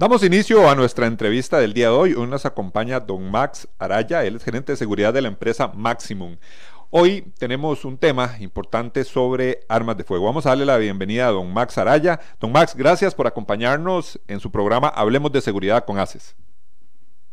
Damos 0.00 0.24
inicio 0.24 0.66
a 0.66 0.74
nuestra 0.74 1.06
entrevista 1.06 1.58
del 1.58 1.74
día 1.74 1.88
de 1.88 1.94
hoy. 1.94 2.14
Hoy 2.14 2.26
nos 2.26 2.46
acompaña 2.46 3.00
don 3.00 3.30
Max 3.30 3.68
Araya, 3.78 4.24
él 4.24 4.36
es 4.36 4.42
gerente 4.42 4.72
de 4.72 4.76
seguridad 4.78 5.12
de 5.12 5.20
la 5.20 5.28
empresa 5.28 5.68
Maximum. 5.68 6.38
Hoy 6.88 7.30
tenemos 7.38 7.84
un 7.84 7.98
tema 7.98 8.34
importante 8.40 9.04
sobre 9.04 9.60
armas 9.68 9.98
de 9.98 10.04
fuego. 10.04 10.24
Vamos 10.24 10.46
a 10.46 10.48
darle 10.48 10.64
la 10.64 10.78
bienvenida 10.78 11.28
a 11.28 11.32
don 11.32 11.52
Max 11.52 11.76
Araya. 11.76 12.18
Don 12.40 12.50
Max, 12.50 12.74
gracias 12.74 13.14
por 13.14 13.26
acompañarnos 13.26 14.18
en 14.26 14.40
su 14.40 14.50
programa 14.50 14.88
Hablemos 14.88 15.32
de 15.32 15.42
Seguridad 15.42 15.84
con 15.84 15.98
ACES. 15.98 16.34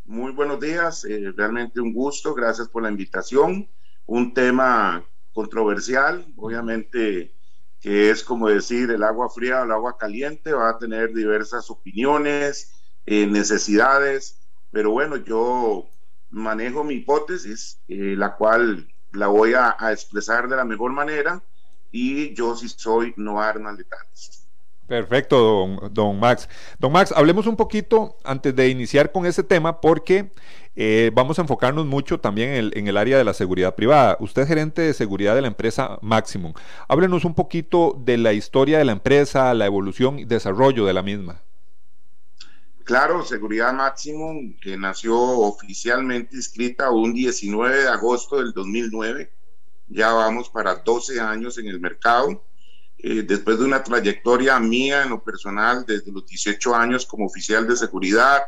Muy 0.04 0.32
buenos 0.32 0.60
días, 0.60 1.06
eh, 1.06 1.32
realmente 1.34 1.80
un 1.80 1.94
gusto, 1.94 2.34
gracias 2.34 2.68
por 2.68 2.82
la 2.82 2.90
invitación. 2.90 3.66
Un 4.04 4.34
tema 4.34 5.02
controversial, 5.32 6.26
obviamente 6.36 7.32
que 7.80 8.10
es 8.10 8.24
como 8.24 8.48
decir 8.48 8.90
el 8.90 9.02
agua 9.02 9.28
fría 9.30 9.60
o 9.60 9.64
el 9.64 9.72
agua 9.72 9.96
caliente, 9.96 10.52
va 10.52 10.70
a 10.70 10.78
tener 10.78 11.12
diversas 11.12 11.70
opiniones, 11.70 12.72
eh, 13.06 13.26
necesidades, 13.26 14.40
pero 14.70 14.90
bueno, 14.90 15.16
yo 15.16 15.88
manejo 16.30 16.84
mi 16.84 16.94
hipótesis, 16.94 17.80
eh, 17.88 18.14
la 18.16 18.36
cual 18.36 18.88
la 19.12 19.28
voy 19.28 19.54
a, 19.54 19.76
expresar 19.90 20.48
de 20.48 20.56
la 20.56 20.64
mejor 20.64 20.92
manera 20.92 21.42
y 21.90 22.34
yo 22.34 22.54
sí 22.56 22.68
soy 22.68 23.14
no 23.16 23.40
armas 23.40 23.76
letales. 23.78 24.37
Perfecto, 24.88 25.38
don, 25.38 25.92
don, 25.92 26.18
Max. 26.18 26.48
Don 26.78 26.90
Max, 26.90 27.12
hablemos 27.14 27.46
un 27.46 27.56
poquito 27.56 28.16
antes 28.24 28.56
de 28.56 28.70
iniciar 28.70 29.12
con 29.12 29.26
ese 29.26 29.42
tema 29.42 29.82
porque 29.82 30.32
eh, 30.76 31.10
vamos 31.12 31.38
a 31.38 31.42
enfocarnos 31.42 31.84
mucho 31.84 32.20
también 32.20 32.72
en 32.72 32.88
el, 32.88 32.96
área 32.96 33.18
de 33.18 33.24
la 33.24 33.34
seguridad 33.34 33.74
privada. 33.74 34.16
Usted 34.18 34.42
es 34.42 34.48
gerente 34.48 34.80
de 34.80 34.94
seguridad 34.94 35.34
de 35.34 35.42
la 35.42 35.48
empresa 35.48 35.98
Maximum. 36.00 36.54
Háblenos 36.88 37.26
un 37.26 37.34
poquito 37.34 38.00
de 38.02 38.16
la 38.16 38.32
historia 38.32 38.78
de 38.78 38.86
la 38.86 38.92
empresa, 38.92 39.52
la 39.52 39.66
evolución 39.66 40.20
y 40.20 40.24
desarrollo 40.24 40.86
de 40.86 40.94
la 40.94 41.02
misma. 41.02 41.42
Claro, 42.84 43.22
Seguridad 43.26 43.74
Maximum, 43.74 44.56
que 44.58 44.78
nació 44.78 45.18
oficialmente 45.18 46.34
inscrita 46.34 46.90
un 46.90 47.12
19 47.12 47.82
de 47.82 47.88
agosto 47.88 48.38
del 48.38 48.54
2009. 48.54 49.30
Ya 49.88 50.12
vamos 50.14 50.48
para 50.48 50.76
12 50.76 51.20
años 51.20 51.58
en 51.58 51.66
el 51.66 51.78
mercado. 51.78 52.42
Eh, 52.98 53.22
después 53.22 53.58
de 53.58 53.64
una 53.64 53.82
trayectoria 53.82 54.58
mía 54.58 55.04
en 55.04 55.10
lo 55.10 55.22
personal 55.22 55.84
desde 55.86 56.10
los 56.10 56.26
18 56.26 56.74
años 56.74 57.06
como 57.06 57.26
oficial 57.26 57.66
de 57.66 57.76
seguridad, 57.76 58.42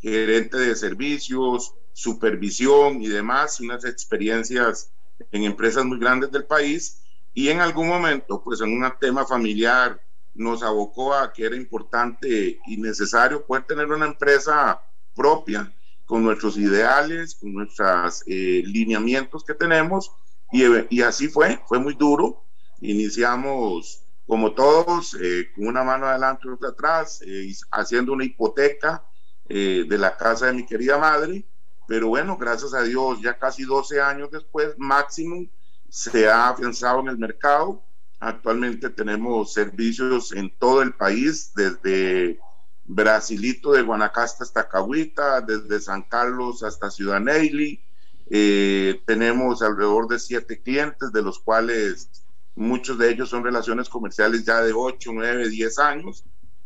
gerente 0.00 0.56
de 0.56 0.74
servicios, 0.74 1.74
supervisión 1.92 3.02
y 3.02 3.08
demás, 3.08 3.60
unas 3.60 3.84
experiencias 3.84 4.90
en 5.30 5.44
empresas 5.44 5.84
muy 5.84 5.98
grandes 5.98 6.30
del 6.30 6.44
país 6.44 7.02
y 7.34 7.48
en 7.48 7.60
algún 7.60 7.88
momento, 7.88 8.42
pues 8.42 8.60
en 8.60 8.72
un 8.72 8.90
tema 8.98 9.26
familiar, 9.26 10.00
nos 10.34 10.62
abocó 10.62 11.14
a 11.14 11.32
que 11.32 11.44
era 11.44 11.56
importante 11.56 12.58
y 12.66 12.76
necesario 12.76 13.44
poder 13.44 13.64
tener 13.64 13.86
una 13.86 14.06
empresa 14.06 14.80
propia 15.14 15.72
con 16.06 16.24
nuestros 16.24 16.56
ideales, 16.56 17.34
con 17.34 17.52
nuestros 17.52 18.22
eh, 18.26 18.62
lineamientos 18.64 19.44
que 19.44 19.54
tenemos 19.54 20.10
y, 20.52 20.64
y, 20.88 21.02
así 21.02 21.28
fue, 21.28 21.60
fue 21.68 21.78
muy 21.78 21.94
duro. 21.94 22.44
Iniciamos 22.80 24.02
como 24.26 24.52
todos, 24.52 25.16
eh, 25.20 25.50
con 25.54 25.66
una 25.66 25.82
mano 25.82 26.06
adelante 26.06 26.42
y 26.46 26.50
otra 26.50 26.68
atrás, 26.68 27.20
eh, 27.26 27.52
haciendo 27.72 28.12
una 28.12 28.24
hipoteca 28.24 29.04
eh, 29.48 29.84
de 29.88 29.98
la 29.98 30.16
casa 30.16 30.46
de 30.46 30.52
mi 30.52 30.64
querida 30.64 30.98
madre, 30.98 31.44
pero 31.88 32.08
bueno, 32.08 32.36
gracias 32.36 32.72
a 32.72 32.82
Dios, 32.82 33.20
ya 33.20 33.36
casi 33.36 33.64
12 33.64 34.00
años 34.00 34.30
después, 34.30 34.74
Maximum 34.78 35.48
se 35.88 36.28
ha 36.28 36.48
afianzado 36.50 37.00
en 37.00 37.08
el 37.08 37.18
mercado. 37.18 37.82
Actualmente 38.20 38.90
tenemos 38.90 39.52
servicios 39.52 40.30
en 40.32 40.56
todo 40.56 40.82
el 40.82 40.94
país, 40.94 41.52
desde 41.56 42.38
Brasilito 42.84 43.72
de 43.72 43.82
Guanacaste 43.82 44.44
hasta 44.44 44.68
Cahuita, 44.68 45.40
desde 45.40 45.80
San 45.80 46.02
Carlos 46.02 46.62
hasta 46.62 46.90
Ciudad 46.90 47.20
Neily. 47.20 47.82
Eh, 48.30 49.02
tenemos 49.06 49.62
alrededor 49.62 50.06
de 50.06 50.18
siete 50.18 50.62
clientes, 50.62 51.12
de 51.12 51.22
los 51.22 51.40
cuales 51.40 52.08
muchos 52.54 52.98
de 52.98 53.10
ellos 53.10 53.28
son 53.30 53.44
relaciones 53.44 53.88
comerciales 53.88 54.44
ya 54.44 54.60
de 54.62 54.72
8, 54.72 55.10
9, 55.12 55.48
10 55.48 55.78
años 55.78 56.24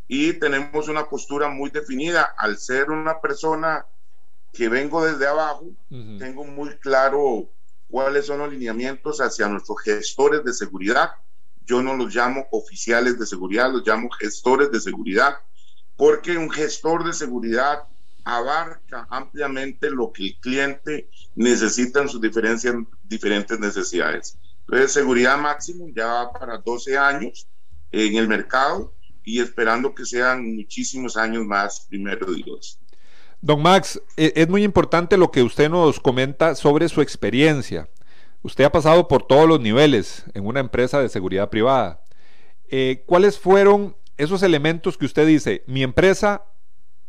y 0.09 0.35
tenemos 0.35 0.89
una 0.89 1.09
postura 1.09 1.49
muy 1.49 1.71
definida. 1.71 2.35
Al 2.37 2.59
ser 2.59 2.91
una 2.91 3.21
persona 3.21 3.87
que 4.53 4.69
vengo 4.69 5.05
desde 5.05 5.27
abajo, 5.27 5.67
tengo 5.89 6.45
muy 6.45 6.71
claro 6.79 7.49
cuáles 7.89 8.27
son 8.27 8.39
los 8.39 8.53
lineamientos 8.53 9.21
hacia 9.21 9.49
nuestros 9.49 9.81
gestores 9.83 10.45
de 10.45 10.53
seguridad. 10.53 11.11
Yo 11.67 11.83
no 11.83 11.97
los 11.97 12.15
llamo 12.15 12.47
oficiales 12.51 13.19
de 13.19 13.27
seguridad, 13.27 13.73
los 13.73 13.87
llamo 13.87 14.11
gestores 14.11 14.71
de 14.71 14.81
seguridad, 14.81 15.37
porque 15.97 16.37
un 16.37 16.51
gestor 16.51 17.05
de 17.05 17.13
seguridad 17.13 17.85
abarca 18.25 19.07
ampliamente 19.11 19.91
lo 19.91 20.13
que 20.13 20.27
el 20.27 20.37
cliente 20.41 21.09
necesita 21.35 22.01
en 22.01 22.09
sus 22.09 22.21
diferentes 22.21 23.61
necesidades. 23.61 24.39
Entonces, 24.67 24.93
seguridad 24.93 25.39
máximo 25.39 25.87
ya 25.95 26.31
para 26.33 26.59
12 26.59 26.97
años 26.97 27.47
en 27.93 28.17
el 28.17 28.29
mercado 28.29 28.95
y 29.23 29.41
esperando 29.41 29.95
que 29.95 30.05
sean 30.05 30.55
muchísimos 30.57 31.17
años 31.17 31.45
más, 31.45 31.87
primero 31.89 32.33
Dios. 32.33 32.79
Don 33.41 33.61
Max, 33.63 34.01
e, 34.17 34.33
es 34.37 34.49
muy 34.49 34.63
importante 34.65 35.17
lo 35.17 35.31
que 35.31 35.43
usted 35.43 35.69
nos 35.69 36.01
comenta 36.01 36.55
sobre 36.55 36.89
su 36.89 37.01
experiencia. 37.01 37.89
Usted 38.43 38.65
ha 38.65 38.73
pasado 38.73 39.07
por 39.09 39.27
todos 39.27 39.49
los 39.49 39.61
niveles 39.61 40.25
en 40.35 40.47
una 40.47 40.61
empresa 40.61 41.01
de 41.01 41.09
seguridad 41.09 41.51
privada. 41.51 42.03
Eh, 42.69 43.03
¿Cuáles 43.07 43.39
fueron 43.39 43.97
esos 44.17 44.43
elementos 44.43 44.97
que 44.97 45.07
usted 45.07 45.27
dice, 45.27 45.65
mi 45.67 45.83
empresa 45.83 46.45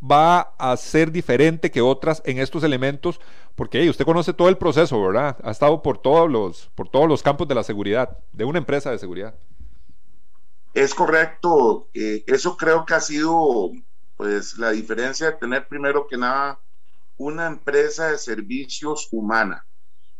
va 0.02 0.54
a 0.58 0.76
ser 0.78 1.12
diferente 1.12 1.72
que 1.72 1.82
otras 1.82 2.22
en 2.26 2.40
estos 2.40 2.64
elementos? 2.64 3.20
Porque 3.56 3.90
usted 3.90 4.06
conoce 4.06 4.34
todo 4.34 4.50
el 4.50 4.58
proceso, 4.58 5.02
¿verdad? 5.02 5.38
Ha 5.44 5.52
estado 5.52 5.82
por 5.82 5.98
todos, 5.98 6.30
los, 6.30 6.70
por 6.76 6.90
todos 6.90 7.08
los 7.08 7.24
campos 7.24 7.48
de 7.48 7.56
la 7.56 7.64
seguridad, 7.64 8.18
de 8.34 8.46
una 8.46 8.60
empresa 8.60 8.92
de 8.92 9.00
seguridad. 9.00 9.36
Es 10.74 10.94
correcto, 10.94 11.88
eh, 11.94 12.24
eso 12.28 12.58
creo 12.58 12.86
que 12.86 12.96
ha 12.96 13.00
sido 13.00 13.72
pues 14.18 14.58
la 14.58 14.72
diferencia 14.72 15.28
de 15.28 15.38
tener 15.38 15.68
primero 15.68 16.08
que 16.08 16.18
nada 16.18 16.60
una 17.18 17.48
empresa 17.48 18.12
de 18.12 18.18
servicios 18.18 19.08
humana, 19.12 19.66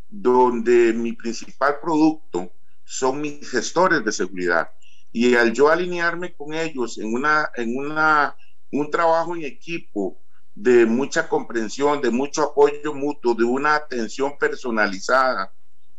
donde 0.10 0.94
mi 0.94 1.14
principal 1.14 1.80
producto 1.82 2.52
son 2.86 3.22
mis 3.22 3.50
gestores 3.50 4.04
de 4.06 4.12
seguridad. 4.12 4.72
Y 5.12 5.36
al 5.36 5.54
yo 5.54 5.70
alinearme 5.70 6.34
con 6.34 6.54
ellos 6.54 6.98
en, 6.98 7.14
una, 7.14 7.50
en 7.56 7.78
una, 7.78 8.36
un 8.72 8.90
trabajo 8.90 9.36
en 9.36 9.44
equipo 9.44 10.20
de 10.54 10.86
mucha 10.86 11.28
comprensión, 11.28 12.02
de 12.02 12.10
mucho 12.10 12.44
apoyo 12.44 12.94
mutuo, 12.94 13.36
de 13.36 13.44
una 13.44 13.76
atención 13.76 14.38
personalizada, 14.38 15.52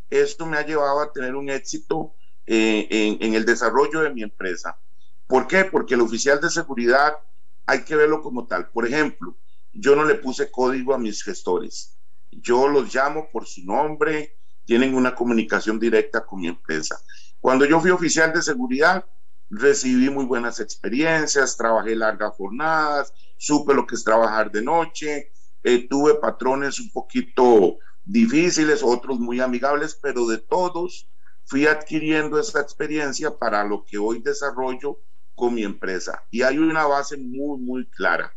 esto 0.09 0.45
me 0.45 0.57
ha 0.57 0.65
llevado 0.65 1.01
a 1.01 1.11
tener 1.11 1.35
un 1.35 1.49
éxito 1.49 2.15
eh, 2.45 3.17
en, 3.19 3.33
el 3.33 3.45
desarrollo 3.45 4.01
de 4.01 4.09
mi 4.09 4.23
empresa. 4.23 4.79
¿Por 5.27 5.47
qué? 5.47 5.65
Porque 5.65 5.95
el 5.95 6.01
oficial 6.01 6.39
de 6.39 6.49
seguridad 6.49 7.17
hay 7.65 7.83
que 7.83 7.95
verlo 7.95 8.21
como 8.21 8.47
tal. 8.47 8.69
Por 8.69 8.87
ejemplo, 8.87 9.37
yo 9.73 9.95
no 9.95 10.05
le 10.05 10.15
puse 10.15 10.49
código 10.49 10.93
a 10.93 10.97
mis 10.97 11.23
gestores. 11.23 11.97
Yo 12.31 12.67
los 12.67 12.93
llamo 12.93 13.29
por 13.31 13.45
su 13.45 13.63
nombre, 13.65 14.37
tienen 14.65 14.95
una 14.95 15.13
comunicación 15.13 15.79
directa 15.79 16.25
con 16.25 16.41
mi 16.41 16.47
empresa. 16.47 16.97
Cuando 17.39 17.65
yo 17.65 17.79
fui 17.79 17.91
oficial 17.91 18.33
de 18.33 18.41
seguridad, 18.41 19.05
recibí 19.49 20.09
muy 20.09 20.25
buenas 20.25 20.59
experiencias, 20.59 21.57
trabajé 21.57 21.95
largas 21.95 22.33
jornadas, 22.35 23.13
supe 23.37 23.73
lo 23.73 23.85
que 23.85 23.95
es 23.95 24.03
trabajar 24.03 24.51
de 24.51 24.61
noche, 24.61 25.31
eh, 25.63 25.87
tuve 25.87 26.15
patrones 26.15 26.79
un 26.79 26.91
poquito 26.91 27.77
difíciles, 28.03 28.81
otros 28.83 29.19
muy 29.19 29.39
amigables, 29.39 29.97
pero 30.01 30.27
de 30.27 30.37
todos 30.37 31.09
fui 31.45 31.65
adquiriendo 31.65 32.39
esa 32.39 32.61
experiencia 32.61 33.37
para 33.37 33.63
lo 33.63 33.85
que 33.85 33.97
hoy 33.97 34.21
desarrollo 34.21 34.99
con 35.35 35.53
mi 35.53 35.63
empresa. 35.63 36.23
Y 36.31 36.41
hay 36.41 36.57
una 36.57 36.85
base 36.85 37.17
muy, 37.17 37.59
muy 37.59 37.85
clara. 37.89 38.33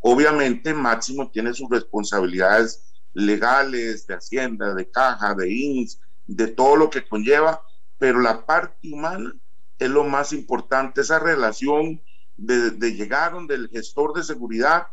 Obviamente, 0.00 0.72
Máximo 0.72 1.30
tiene 1.30 1.52
sus 1.52 1.68
responsabilidades 1.68 2.84
legales, 3.12 4.06
de 4.06 4.14
Hacienda, 4.14 4.74
de 4.74 4.90
Caja, 4.90 5.34
de 5.34 5.50
INS, 5.50 6.00
de 6.26 6.48
todo 6.48 6.76
lo 6.76 6.90
que 6.90 7.06
conlleva, 7.06 7.62
pero 7.98 8.20
la 8.20 8.44
parte 8.44 8.88
humana 8.90 9.34
es 9.78 9.90
lo 9.90 10.04
más 10.04 10.32
importante, 10.32 11.00
esa 11.00 11.18
relación 11.18 12.02
de, 12.36 12.70
de 12.70 12.94
llegar 12.94 13.32
donde 13.32 13.54
el 13.54 13.68
gestor 13.68 14.14
de 14.14 14.22
seguridad 14.22 14.86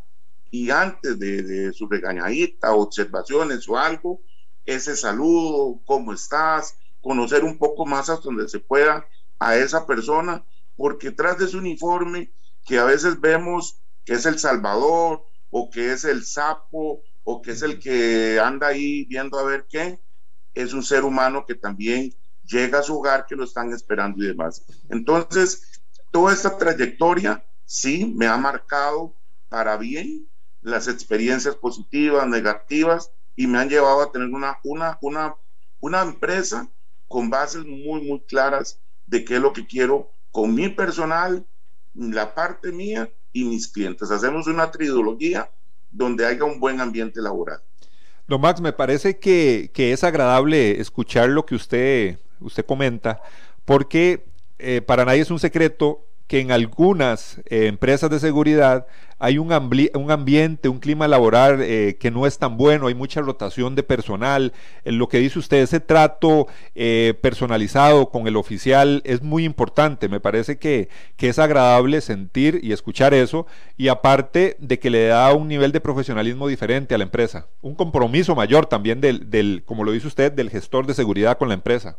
y 0.52 0.70
antes 0.70 1.18
de, 1.18 1.72
su 1.72 1.88
regañadita, 1.88 2.76
observaciones 2.76 3.68
o 3.70 3.78
algo, 3.78 4.22
ese 4.66 4.98
saludo, 4.98 5.82
¿cómo 5.86 6.14
estás? 6.14 6.78
Conocer 7.02 7.46
un 7.46 7.58
poco 7.58 7.86
más 7.86 8.10
hasta 8.10 8.26
donde 8.26 8.50
se 8.50 8.60
pueda 8.60 9.08
a 9.40 9.56
esa 9.56 9.88
persona, 9.88 10.46
porque 10.76 11.12
tras 11.12 11.40
de 11.40 11.48
su 11.48 11.58
uniforme, 11.58 12.34
que 12.66 12.78
a 12.78 12.84
veces 12.84 13.20
vemos 13.20 13.82
que 14.04 14.14
es 14.14 14.26
el 14.26 14.38
Salvador, 14.38 15.24
o 15.50 15.70
que 15.70 15.94
es 15.94 16.04
el 16.04 16.26
sapo, 16.26 17.02
o 17.24 17.42
que 17.42 17.52
es 17.52 17.62
el 17.62 17.80
que 17.80 18.40
anda 18.40 18.68
ahí 18.68 19.06
viendo 19.06 19.40
a 19.40 19.44
ver 19.44 19.68
qué, 19.70 20.00
es 20.54 20.74
un 20.74 20.84
ser 20.84 21.06
humano 21.06 21.46
que 21.46 21.56
también 21.56 22.14
llega 22.52 22.80
a 22.80 22.84
su 22.84 22.98
hogar, 22.98 23.26
que 23.26 23.36
lo 23.36 23.46
están 23.46 23.72
esperando 23.72 24.24
y 24.24 24.28
demás. 24.28 24.64
Entonces, 24.90 25.82
toda 26.12 26.34
esta 26.34 26.58
trayectoria 26.58 27.44
sí 27.66 28.14
me 28.16 28.28
ha 28.28 28.38
marcado 28.38 29.16
para 29.50 29.78
bien 29.78 30.28
las 30.62 30.88
experiencias 30.88 31.56
positivas, 31.56 32.28
negativas, 32.28 33.12
y 33.36 33.48
me 33.48 33.58
han 33.58 33.70
llevado 33.70 34.02
a 34.02 34.12
tener 34.12 34.28
una, 34.28 34.60
una, 34.64 34.98
una, 35.02 35.36
una 35.80 36.02
empresa 36.02 36.68
con 37.08 37.30
bases 37.30 37.66
muy, 37.66 38.02
muy 38.02 38.20
claras 38.28 38.80
de 39.08 39.26
qué 39.26 39.36
es 39.36 39.42
lo 39.42 39.54
que 39.54 39.66
quiero 39.66 40.12
con 40.32 40.54
mi 40.54 40.70
personal, 40.70 41.46
la 41.94 42.34
parte 42.34 42.72
mía 42.72 43.10
y 43.34 43.44
mis 43.44 43.68
clientes. 43.68 44.12
Hacemos 44.12 44.48
una 44.48 44.72
tridología 44.72 45.50
donde 45.92 46.26
haya 46.26 46.44
un 46.44 46.60
buen 46.60 46.80
ambiente 46.80 47.22
laboral. 47.22 47.62
Don 48.28 48.40
Max, 48.40 48.62
me 48.62 48.72
parece 48.72 49.20
que, 49.20 49.72
que 49.74 49.92
es 49.92 50.04
agradable 50.04 50.80
escuchar 50.80 51.30
lo 51.30 51.46
que 51.46 51.56
usted, 51.56 52.20
usted 52.42 52.66
comenta, 52.66 53.22
porque 53.66 54.26
eh, 54.64 54.82
para 54.82 55.06
nadie 55.06 55.22
es 55.22 55.32
un 55.32 55.40
secreto 55.40 56.06
que 56.28 56.40
en 56.40 56.52
algunas 56.52 57.40
eh, 57.50 57.66
empresas 57.66 58.10
de 58.10 58.20
seguridad 58.20 58.86
hay 59.20 59.38
un, 59.38 59.52
un 59.52 60.12
ambiente, 60.12 60.70
un 60.70 60.80
clima 60.80 61.08
laboral 61.08 61.62
eh, 61.62 61.98
que 62.00 62.10
no 62.10 62.26
es 62.26 62.38
tan 62.38 62.58
bueno, 62.58 62.88
hay 62.88 62.96
mucha 62.96 63.22
rotación 63.22 63.76
de 63.76 63.84
personal. 63.84 64.54
En 64.86 64.98
lo 64.98 65.10
que 65.10 65.18
dice 65.20 65.40
usted, 65.40 65.58
ese 65.58 65.80
trato 65.80 66.48
personalizado 67.22 68.10
con 68.10 68.28
el 68.28 68.36
oficial 68.36 69.02
es 69.04 69.22
muy 69.22 69.46
importante. 69.46 70.10
Me 70.10 70.20
parece 70.20 70.58
que, 70.58 70.90
que, 71.18 71.30
es 71.30 71.38
agradable 71.38 72.02
sentir 72.02 72.60
y 72.64 72.72
escuchar 72.72 73.14
eso 73.14 73.46
y 73.78 73.90
aparte 73.90 74.56
de 74.60 74.80
que 74.80 74.90
le 74.90 75.08
da 75.08 75.34
un 75.34 75.48
nivel 75.48 75.72
de 75.72 75.82
profesionalismo 75.82 76.48
diferente 76.48 76.96
a 76.96 76.98
la 76.98 77.04
empresa, 77.04 77.48
un 77.62 77.76
compromiso 77.76 78.36
mayor 78.36 78.68
también 78.68 79.02
del, 79.02 79.30
del 79.30 79.64
como 79.66 79.84
lo 79.84 79.92
dice 79.92 80.08
usted, 80.08 80.32
del 80.32 80.50
gestor 80.50 80.88
de 80.88 80.94
seguridad 80.94 81.38
con 81.38 81.50
la 81.50 81.56
empresa. 81.56 81.98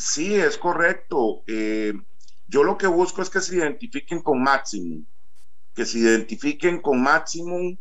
Sí, 0.00 0.34
es 0.34 0.56
correcto. 0.56 1.42
Eh, 1.46 1.92
yo 2.48 2.64
lo 2.64 2.78
que 2.78 2.86
busco 2.86 3.20
es 3.20 3.28
que 3.28 3.40
se 3.42 3.56
identifiquen 3.56 4.22
con 4.22 4.42
Maximum, 4.42 5.04
que 5.74 5.84
se 5.84 5.98
identifiquen 5.98 6.80
con 6.80 7.02
Maximum, 7.02 7.76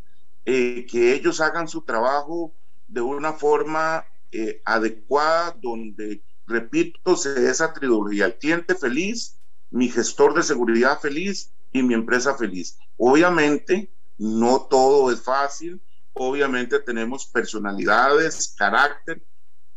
eh, 0.46 0.86
que 0.86 1.14
ellos 1.14 1.40
hagan 1.40 1.70
su 1.70 1.84
trabajo 1.84 2.54
de 2.88 3.00
una 3.00 3.34
forma 3.34 4.06
eh, 4.34 4.62
adecuada, 4.66 5.56
donde, 5.62 6.22
repito, 6.46 7.16
se 7.16 7.34
dé 7.36 7.50
esa 7.50 7.72
trilogía, 7.72 8.26
el 8.26 8.38
cliente 8.38 8.76
feliz, 8.76 9.38
mi 9.70 9.88
gestor 9.88 10.34
de 10.34 10.44
seguridad 10.44 11.00
feliz 11.00 11.54
y 11.72 11.84
mi 11.84 11.94
empresa 11.94 12.36
feliz. 12.36 12.78
Obviamente, 12.98 13.94
no 14.18 14.68
todo 14.70 15.10
es 15.10 15.22
fácil, 15.22 15.82
obviamente 16.12 16.80
tenemos 16.80 17.28
personalidades, 17.28 18.54
carácter, 18.58 19.24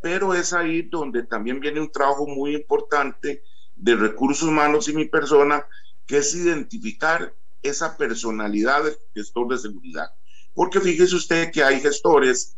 pero 0.03 0.35
es 0.35 0.53
ahí 0.53 0.83
donde 0.83 1.23
también 1.23 1.61
viene 1.61 1.81
un 1.81 1.91
trabajo 1.91 2.27
muy 2.27 2.57
importante 2.57 3.43
de 3.77 3.95
recursos 3.95 4.49
humanos 4.49 4.89
y 4.89 4.93
mi 4.93 5.07
persona, 5.07 5.65
que 6.07 6.19
es 6.19 6.35
identificar 6.35 7.35
esa 7.63 7.97
personalidad 7.97 8.85
del 8.85 8.97
gestor 9.15 9.49
de 9.49 9.59
seguridad. 9.59 10.11
Porque 10.55 10.81
fíjese 10.81 11.15
usted 11.15 11.51
que 11.53 11.63
hay 11.63 11.81
gestores 11.81 12.57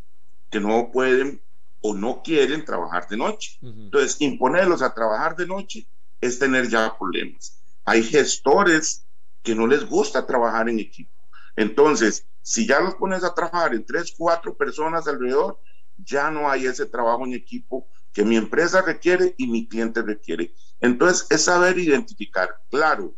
que 0.51 0.59
no 0.59 0.91
pueden 0.91 1.41
o 1.83 1.95
no 1.95 2.23
quieren 2.23 2.65
trabajar 2.65 3.07
de 3.09 3.19
noche. 3.19 3.59
Entonces, 3.61 4.17
imponerlos 4.21 4.81
a 4.81 4.95
trabajar 4.95 5.37
de 5.37 5.47
noche 5.47 5.87
es 6.21 6.39
tener 6.39 6.69
ya 6.69 6.97
problemas. 6.99 7.61
Hay 7.85 8.03
gestores 8.03 9.07
que 9.43 9.55
no 9.55 9.67
les 9.67 9.85
gusta 9.85 10.27
trabajar 10.27 10.69
en 10.71 10.81
equipo. 10.81 11.13
Entonces, 11.57 12.27
si 12.41 12.67
ya 12.67 12.81
los 12.81 12.95
pones 12.95 13.23
a 13.23 13.35
trabajar 13.35 13.75
en 13.75 13.85
tres, 13.85 14.15
cuatro 14.17 14.57
personas 14.57 15.07
alrededor, 15.07 15.61
ya 15.97 16.31
no 16.31 16.51
hay 16.51 16.67
ese 16.67 16.87
trabajo 16.87 17.25
en 17.25 17.35
equipo 17.35 17.89
que 18.13 18.25
mi 18.25 18.37
empresa 18.37 18.83
requiere 18.83 19.35
y 19.37 19.47
mi 19.47 19.69
cliente 19.69 20.03
requiere. 20.03 20.55
Entonces, 20.81 21.27
es 21.31 21.45
saber 21.45 21.79
identificar, 21.79 22.49
claro. 22.71 23.17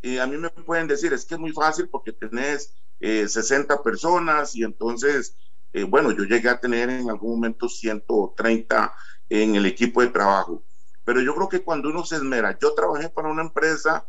y 0.00 0.18
a 0.18 0.26
mí 0.26 0.36
me 0.36 0.50
pueden 0.50 0.88
decir, 0.88 1.12
es 1.12 1.24
que 1.24 1.34
es 1.34 1.40
muy 1.40 1.52
fácil 1.52 1.88
porque 1.88 2.12
tenés 2.12 2.74
60 3.00 3.74
eh, 3.74 3.78
personas 3.84 4.54
y 4.54 4.64
entonces, 4.64 5.36
eh, 5.72 5.84
bueno, 5.84 6.12
yo 6.12 6.24
llegué 6.24 6.48
a 6.48 6.60
tener 6.60 6.88
en 6.90 7.10
algún 7.10 7.32
momento 7.32 7.68
130 7.68 8.94
en 9.28 9.54
el 9.56 9.66
equipo 9.66 10.00
de 10.00 10.08
trabajo. 10.08 10.64
Pero 11.04 11.20
yo 11.20 11.34
creo 11.34 11.48
que 11.48 11.62
cuando 11.62 11.88
uno 11.88 12.04
se 12.04 12.16
esmera, 12.16 12.56
yo 12.60 12.74
trabajé 12.74 13.08
para 13.08 13.28
una 13.28 13.42
empresa 13.42 14.06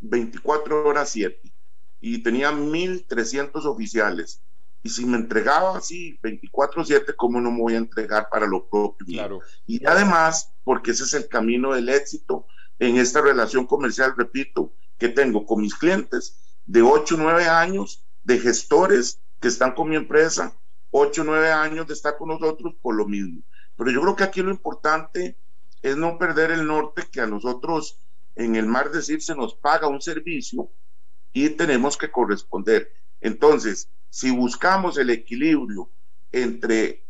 24 0.00 0.86
horas 0.86 1.10
7 1.10 1.40
y 2.00 2.22
tenía 2.22 2.50
1.300 2.50 3.64
oficiales 3.64 4.42
y 4.86 4.88
si 4.88 5.04
me 5.04 5.16
entregaba 5.16 5.78
así 5.78 6.16
24/7, 6.22 7.16
¿cómo 7.16 7.40
no 7.40 7.50
me 7.50 7.60
voy 7.60 7.74
a 7.74 7.78
entregar 7.78 8.28
para 8.30 8.46
lo 8.46 8.68
propio? 8.68 9.04
Claro. 9.04 9.40
Y 9.66 9.84
además, 9.84 10.52
porque 10.62 10.92
ese 10.92 11.02
es 11.02 11.14
el 11.14 11.26
camino 11.26 11.74
del 11.74 11.88
éxito 11.88 12.46
en 12.78 12.96
esta 12.96 13.20
relación 13.20 13.66
comercial, 13.66 14.14
repito, 14.16 14.72
que 14.96 15.08
tengo 15.08 15.44
con 15.44 15.60
mis 15.60 15.74
clientes 15.74 16.38
de 16.66 16.82
8 16.82 17.16
o 17.16 17.18
9 17.18 17.46
años, 17.46 18.04
de 18.22 18.38
gestores 18.38 19.20
que 19.40 19.48
están 19.48 19.72
con 19.72 19.88
mi 19.88 19.96
empresa, 19.96 20.56
8 20.92 21.22
o 21.22 21.24
9 21.24 21.50
años 21.50 21.88
de 21.88 21.94
estar 21.94 22.16
con 22.16 22.28
nosotros 22.28 22.74
por 22.80 22.94
lo 22.94 23.08
mismo. 23.08 23.42
Pero 23.76 23.90
yo 23.90 24.00
creo 24.02 24.14
que 24.14 24.22
aquí 24.22 24.40
lo 24.40 24.52
importante 24.52 25.36
es 25.82 25.96
no 25.96 26.16
perder 26.16 26.52
el 26.52 26.64
norte 26.64 27.02
que 27.10 27.20
a 27.20 27.26
nosotros 27.26 27.98
en 28.36 28.54
el 28.54 28.66
mar 28.66 28.92
decir 28.92 29.20
se 29.20 29.34
nos 29.34 29.56
paga 29.56 29.88
un 29.88 30.00
servicio 30.00 30.70
y 31.32 31.50
tenemos 31.50 31.96
que 31.96 32.08
corresponder. 32.08 32.92
Entonces, 33.20 33.88
si 34.10 34.30
buscamos 34.30 34.98
el 34.98 35.10
equilibrio 35.10 35.90
entre 36.32 37.06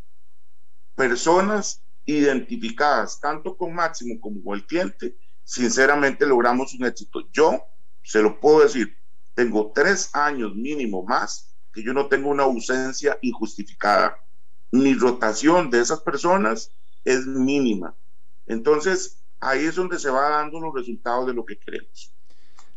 personas 0.95 1.83
identificadas, 2.05 3.21
tanto 3.21 3.57
con 3.57 3.75
Máximo 3.75 4.21
como 4.21 4.43
con 4.43 4.57
el 4.57 4.67
cliente, 4.67 5.17
sinceramente 5.45 6.27
logramos 6.27 6.75
un 6.75 6.87
éxito. 6.87 7.29
Yo 7.33 7.63
se 8.03 8.23
lo 8.23 8.41
puedo 8.41 8.61
decir, 8.61 8.97
tengo 9.35 9.73
tres 9.75 10.11
años 10.15 10.55
mínimo 10.55 11.03
más 11.03 11.55
que 11.73 11.83
yo 11.83 11.93
no 11.93 12.07
tengo 12.09 12.31
una 12.31 12.45
ausencia 12.45 13.19
injustificada. 13.21 14.19
Mi 14.73 14.95
rotación 14.95 15.69
de 15.69 15.81
esas 15.81 16.01
personas 16.01 16.73
es 17.05 17.27
mínima. 17.27 17.95
Entonces, 18.47 19.23
ahí 19.41 19.67
es 19.67 19.75
donde 19.75 19.99
se 19.99 20.09
va 20.09 20.31
dando 20.31 20.59
los 20.59 20.75
resultados 20.75 21.27
de 21.27 21.35
lo 21.35 21.45
que 21.45 21.59
queremos. 21.59 22.16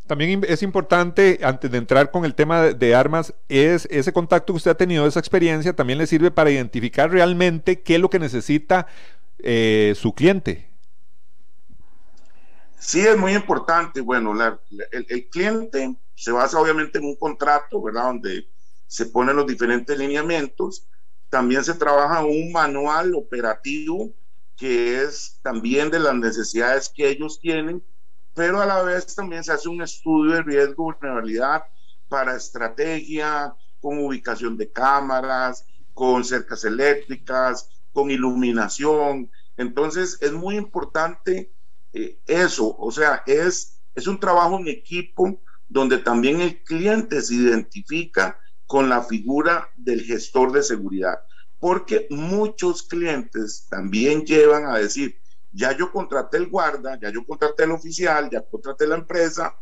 También 0.09 0.43
es 0.47 0.63
importante, 0.63 1.39
antes 1.43 1.69
de 1.69 1.77
entrar 1.77 2.09
con 2.09 2.25
el 2.25 2.33
tema 2.33 2.63
de 2.63 2.95
armas, 2.95 3.31
es 3.47 3.87
ese 3.91 4.11
contacto 4.11 4.51
que 4.51 4.57
usted 4.57 4.71
ha 4.71 4.75
tenido, 4.75 5.05
esa 5.05 5.19
experiencia, 5.19 5.75
también 5.75 5.99
le 5.99 6.07
sirve 6.07 6.31
para 6.31 6.49
identificar 6.49 7.11
realmente 7.11 7.83
qué 7.83 7.93
es 7.93 8.01
lo 8.01 8.09
que 8.09 8.17
necesita 8.17 8.87
eh, 9.37 9.93
su 9.95 10.15
cliente. 10.15 10.67
Sí, 12.79 13.01
es 13.01 13.15
muy 13.19 13.33
importante. 13.33 14.01
Bueno, 14.01 14.33
el, 14.91 15.29
cliente 15.29 15.95
se 16.15 16.31
basa 16.31 16.59
obviamente 16.59 16.97
en 16.97 17.05
un 17.05 17.15
contrato, 17.15 17.79
¿verdad? 17.79 18.05
Donde 18.05 18.49
se 18.87 19.05
ponen 19.05 19.35
los 19.35 19.45
diferentes 19.45 19.95
lineamientos. 19.95 20.87
También 21.29 21.63
se 21.63 21.75
trabaja 21.75 22.25
un 22.25 22.51
manual 22.51 23.13
operativo 23.13 24.09
que 24.57 25.03
es 25.03 25.37
también 25.43 25.91
de 25.91 25.99
las 25.99 26.15
necesidades 26.15 26.89
que 26.89 27.07
ellos 27.09 27.39
tienen 27.39 27.83
pero 28.39 28.61
a 28.61 28.65
la 28.65 28.81
vez 28.83 29.13
también 29.13 29.43
se 29.43 29.51
hace 29.51 29.67
un 29.67 29.81
estudio 29.81 30.35
de 30.35 30.43
riesgo, 30.43 30.85
vulnerabilidad 30.85 31.61
para 32.07 32.37
estrategia, 32.37 33.53
con 33.81 33.99
ubicación 33.99 34.55
de 34.55 34.71
cámaras, 34.71 35.65
con 35.93 36.23
cercas 36.23 36.63
eléctricas, 36.63 37.69
con 37.91 38.09
iluminación. 38.09 39.29
Entonces 39.57 40.17
es 40.21 40.31
muy 40.31 40.55
importante 40.55 41.51
eh, 41.91 42.17
eso, 42.27 42.77
o 42.79 42.89
sea, 42.93 43.23
es, 43.27 43.81
es 43.93 44.07
un 44.07 44.21
trabajo 44.21 44.57
en 44.57 44.69
equipo 44.69 45.41
donde 45.67 45.97
también 45.97 46.39
el 46.39 46.63
cliente 46.63 47.21
se 47.21 47.33
identifica 47.33 48.39
con 48.67 48.87
la 48.87 49.03
figura 49.03 49.67
del 49.75 50.01
gestor 50.01 50.53
de 50.53 50.63
seguridad, 50.63 51.19
porque 51.59 52.07
muchos 52.09 52.83
clientes 52.83 53.67
también 53.69 54.25
llevan 54.25 54.65
a 54.65 54.77
decir, 54.77 55.19
ya 55.51 55.75
yo 55.75 55.91
contraté 55.91 56.37
el 56.37 56.47
guarda, 56.47 56.99
ya 56.99 57.09
yo 57.09 57.25
contraté 57.25 57.63
el 57.63 57.71
oficial, 57.71 58.29
ya 58.29 58.41
contraté 58.41 58.87
la 58.87 58.95
empresa 58.95 59.55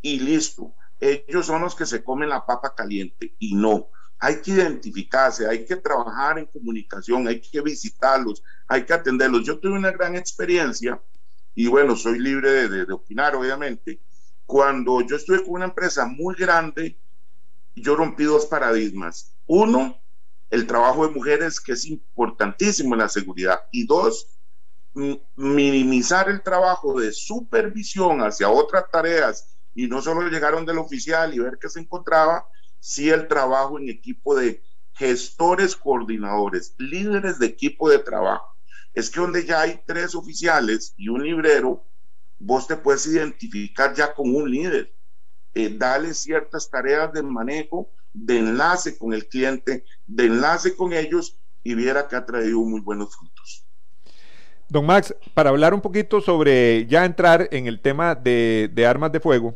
y 0.00 0.20
listo. 0.20 0.74
Ellos 1.00 1.46
son 1.46 1.62
los 1.62 1.74
que 1.74 1.86
se 1.86 2.02
comen 2.02 2.30
la 2.30 2.44
papa 2.46 2.74
caliente 2.74 3.34
y 3.38 3.54
no. 3.54 3.88
hay 4.18 4.40
que 4.40 4.52
identificarse, 4.52 5.46
hay 5.46 5.66
que 5.66 5.76
trabajar 5.76 6.38
en 6.38 6.46
comunicación, 6.46 7.28
hay 7.28 7.38
que 7.38 7.60
visitarlos, 7.60 8.42
hay 8.66 8.84
que 8.84 8.94
atenderlos. 8.94 9.44
Yo 9.44 9.58
tuve 9.58 9.72
una 9.72 9.90
gran 9.90 10.16
experiencia 10.16 10.98
y 11.54 11.68
bueno, 11.68 11.96
soy 11.96 12.18
libre 12.18 12.68
de, 12.68 12.92
opinar, 12.92 13.34
obviamente. 13.34 13.98
Cuando 14.44 15.00
yo 15.00 15.16
estuve 15.16 15.42
con 15.42 15.54
una 15.54 15.64
empresa 15.64 16.04
muy 16.04 16.34
grande, 16.34 16.98
yo 17.74 17.96
rompí 17.96 18.24
dos 18.24 18.44
paradigmas. 18.44 19.34
Uno, 19.46 19.98
el 20.50 20.66
trabajo 20.66 21.06
de 21.06 21.14
mujeres, 21.14 21.58
que 21.58 21.72
es 21.72 21.86
importantísimo 21.86 22.94
en 22.94 23.00
la 23.00 23.08
seguridad. 23.08 23.60
Y 23.72 23.86
dos, 23.86 24.35
minimizar 25.36 26.28
el 26.28 26.42
trabajo 26.42 26.98
de 26.98 27.12
supervisión 27.12 28.20
hacia 28.20 28.48
otras 28.48 28.84
tareas 28.90 29.56
y 29.74 29.86
no 29.86 30.00
solo 30.00 30.28
llegaron 30.28 30.64
del 30.64 30.78
oficial 30.78 31.34
y 31.34 31.38
ver 31.38 31.58
qué 31.60 31.68
se 31.68 31.80
encontraba, 31.80 32.48
sí 32.80 33.10
el 33.10 33.28
trabajo 33.28 33.78
en 33.78 33.90
equipo 33.90 34.34
de 34.34 34.62
gestores 34.94 35.76
coordinadores, 35.76 36.74
líderes 36.78 37.38
de 37.38 37.46
equipo 37.46 37.90
de 37.90 37.98
trabajo 37.98 38.56
es 38.96 39.10
que 39.10 39.20
donde 39.20 39.44
ya 39.44 39.60
hay 39.60 39.82
tres 39.86 40.14
oficiales 40.14 40.94
y 40.96 41.08
un 41.08 41.22
librero, 41.22 41.84
vos 42.38 42.66
te 42.66 42.76
puedes 42.76 43.06
identificar 43.06 43.94
ya 43.94 44.14
como 44.14 44.38
un 44.38 44.50
líder. 44.50 44.90
Eh, 45.52 45.76
dale 45.76 46.14
ciertas 46.14 46.70
tareas 46.70 47.12
de 47.12 47.22
manejo, 47.22 47.90
de 48.14 48.38
enlace 48.38 48.96
con 48.96 49.12
el 49.12 49.28
cliente, 49.28 49.84
de 50.06 50.24
enlace 50.24 50.74
con 50.74 50.94
ellos 50.94 51.38
y 51.62 51.74
viera 51.74 52.08
que 52.08 52.16
ha 52.16 52.24
traído 52.24 52.60
muy 52.60 52.80
buenos 52.80 53.14
frutos. 53.14 53.35
Don 54.68 54.84
Max, 54.84 55.14
para 55.34 55.50
hablar 55.50 55.74
un 55.74 55.80
poquito 55.80 56.20
sobre 56.20 56.86
ya 56.86 57.04
entrar 57.04 57.48
en 57.52 57.66
el 57.66 57.80
tema 57.80 58.14
de, 58.16 58.86
armas 58.88 59.12
de 59.12 59.20
fuego, 59.20 59.54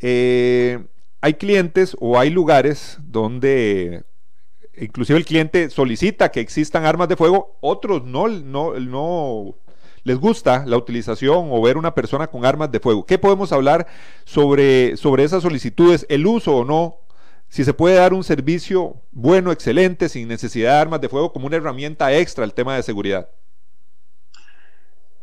eh, 0.00 0.78
hay 1.20 1.34
clientes 1.34 1.96
o 1.98 2.18
hay 2.18 2.30
lugares 2.30 2.98
donde 3.02 4.04
inclusive 4.80 5.18
el 5.18 5.24
cliente 5.24 5.70
solicita 5.70 6.30
que 6.30 6.38
existan 6.38 6.84
armas 6.84 7.08
de 7.08 7.16
fuego, 7.16 7.56
otros 7.60 8.04
no, 8.04 8.28
no, 8.28 9.54
les 10.04 10.18
gusta 10.18 10.64
la 10.66 10.76
utilización 10.76 11.48
o 11.50 11.60
ver 11.60 11.76
una 11.76 11.94
persona 11.94 12.28
con 12.28 12.44
armas 12.44 12.70
de 12.70 12.78
fuego. 12.78 13.04
¿Qué 13.04 13.18
podemos 13.18 13.50
hablar 13.50 13.88
sobre, 14.24 14.96
sobre 14.96 15.24
esas 15.24 15.42
solicitudes, 15.42 16.06
el 16.08 16.24
uso 16.26 16.58
o 16.58 16.64
no? 16.64 16.98
Si 17.48 17.64
se 17.64 17.74
puede 17.74 17.96
dar 17.96 18.12
un 18.12 18.22
servicio 18.22 19.02
bueno, 19.10 19.50
excelente, 19.50 20.08
sin 20.08 20.28
necesidad 20.28 20.74
de 20.74 20.78
armas 20.78 21.00
de 21.00 21.08
fuego 21.08 21.32
como 21.32 21.46
una 21.46 21.56
herramienta 21.56 22.14
extra 22.16 22.44
al 22.44 22.54
tema 22.54 22.76
de 22.76 22.84
seguridad. 22.84 23.28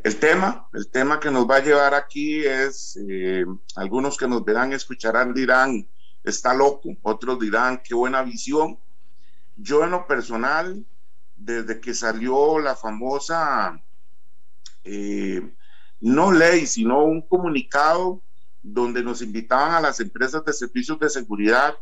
El 0.05 0.17
tema, 0.19 0.69
el 0.73 0.87
tema 0.91 1.19
que 1.19 1.31
nos 1.31 1.49
va 1.49 1.55
a 1.55 1.63
llevar 1.63 1.95
aquí 1.95 2.45
es, 2.45 2.95
eh, 3.09 3.43
algunos 3.75 4.19
que 4.19 4.27
nos 4.27 4.45
verán, 4.45 4.71
escucharán, 4.71 5.33
dirán, 5.33 5.89
está 6.23 6.53
loco, 6.53 6.89
otros 7.01 7.39
dirán, 7.39 7.81
qué 7.83 7.95
buena 7.95 8.21
visión, 8.21 8.77
yo 9.55 9.83
en 9.83 9.89
lo 9.89 10.05
personal, 10.05 10.85
desde 11.35 11.79
que 11.81 11.95
salió 11.95 12.59
la 12.59 12.75
famosa, 12.75 13.81
eh, 14.83 15.41
no 16.01 16.31
ley, 16.31 16.67
sino 16.67 17.03
un 17.03 17.23
comunicado 17.27 18.21
donde 18.61 19.01
nos 19.01 19.23
invitaban 19.23 19.71
a 19.71 19.81
las 19.81 19.99
empresas 19.99 20.45
de 20.45 20.53
servicios 20.53 20.99
de 20.99 21.09
seguridad 21.09 21.73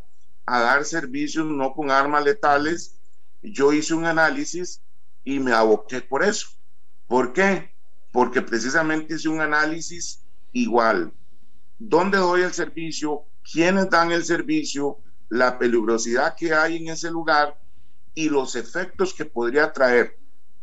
a 0.45 0.61
dar 0.61 0.85
servicios 0.85 1.45
no 1.45 1.73
con 1.73 1.91
armas 1.91 2.23
letales, 2.23 2.95
yo 3.41 3.73
hice 3.73 3.93
un 3.93 4.05
análisis 4.05 4.81
y 5.25 5.41
me 5.41 5.51
aboqué 5.51 5.99
por 5.99 6.23
eso. 6.23 6.47
¿Por 7.05 7.33
qué? 7.33 7.72
Porque 8.13 8.41
precisamente 8.41 9.15
hice 9.15 9.27
un 9.27 9.41
análisis 9.41 10.23
igual. 10.53 11.11
¿Dónde 11.77 12.19
doy 12.19 12.43
el 12.43 12.53
servicio? 12.53 13.25
¿Quiénes 13.51 13.89
dan 13.89 14.11
el 14.11 14.23
servicio? 14.23 14.99
La 15.29 15.57
peligrosidad 15.59 16.35
que 16.37 16.53
hay 16.53 16.77
en 16.77 16.89
ese 16.89 17.09
lugar 17.11 17.59
y 18.13 18.29
los 18.29 18.55
efectos 18.55 19.13
que 19.13 19.25
podría 19.25 19.73
traer. 19.73 20.17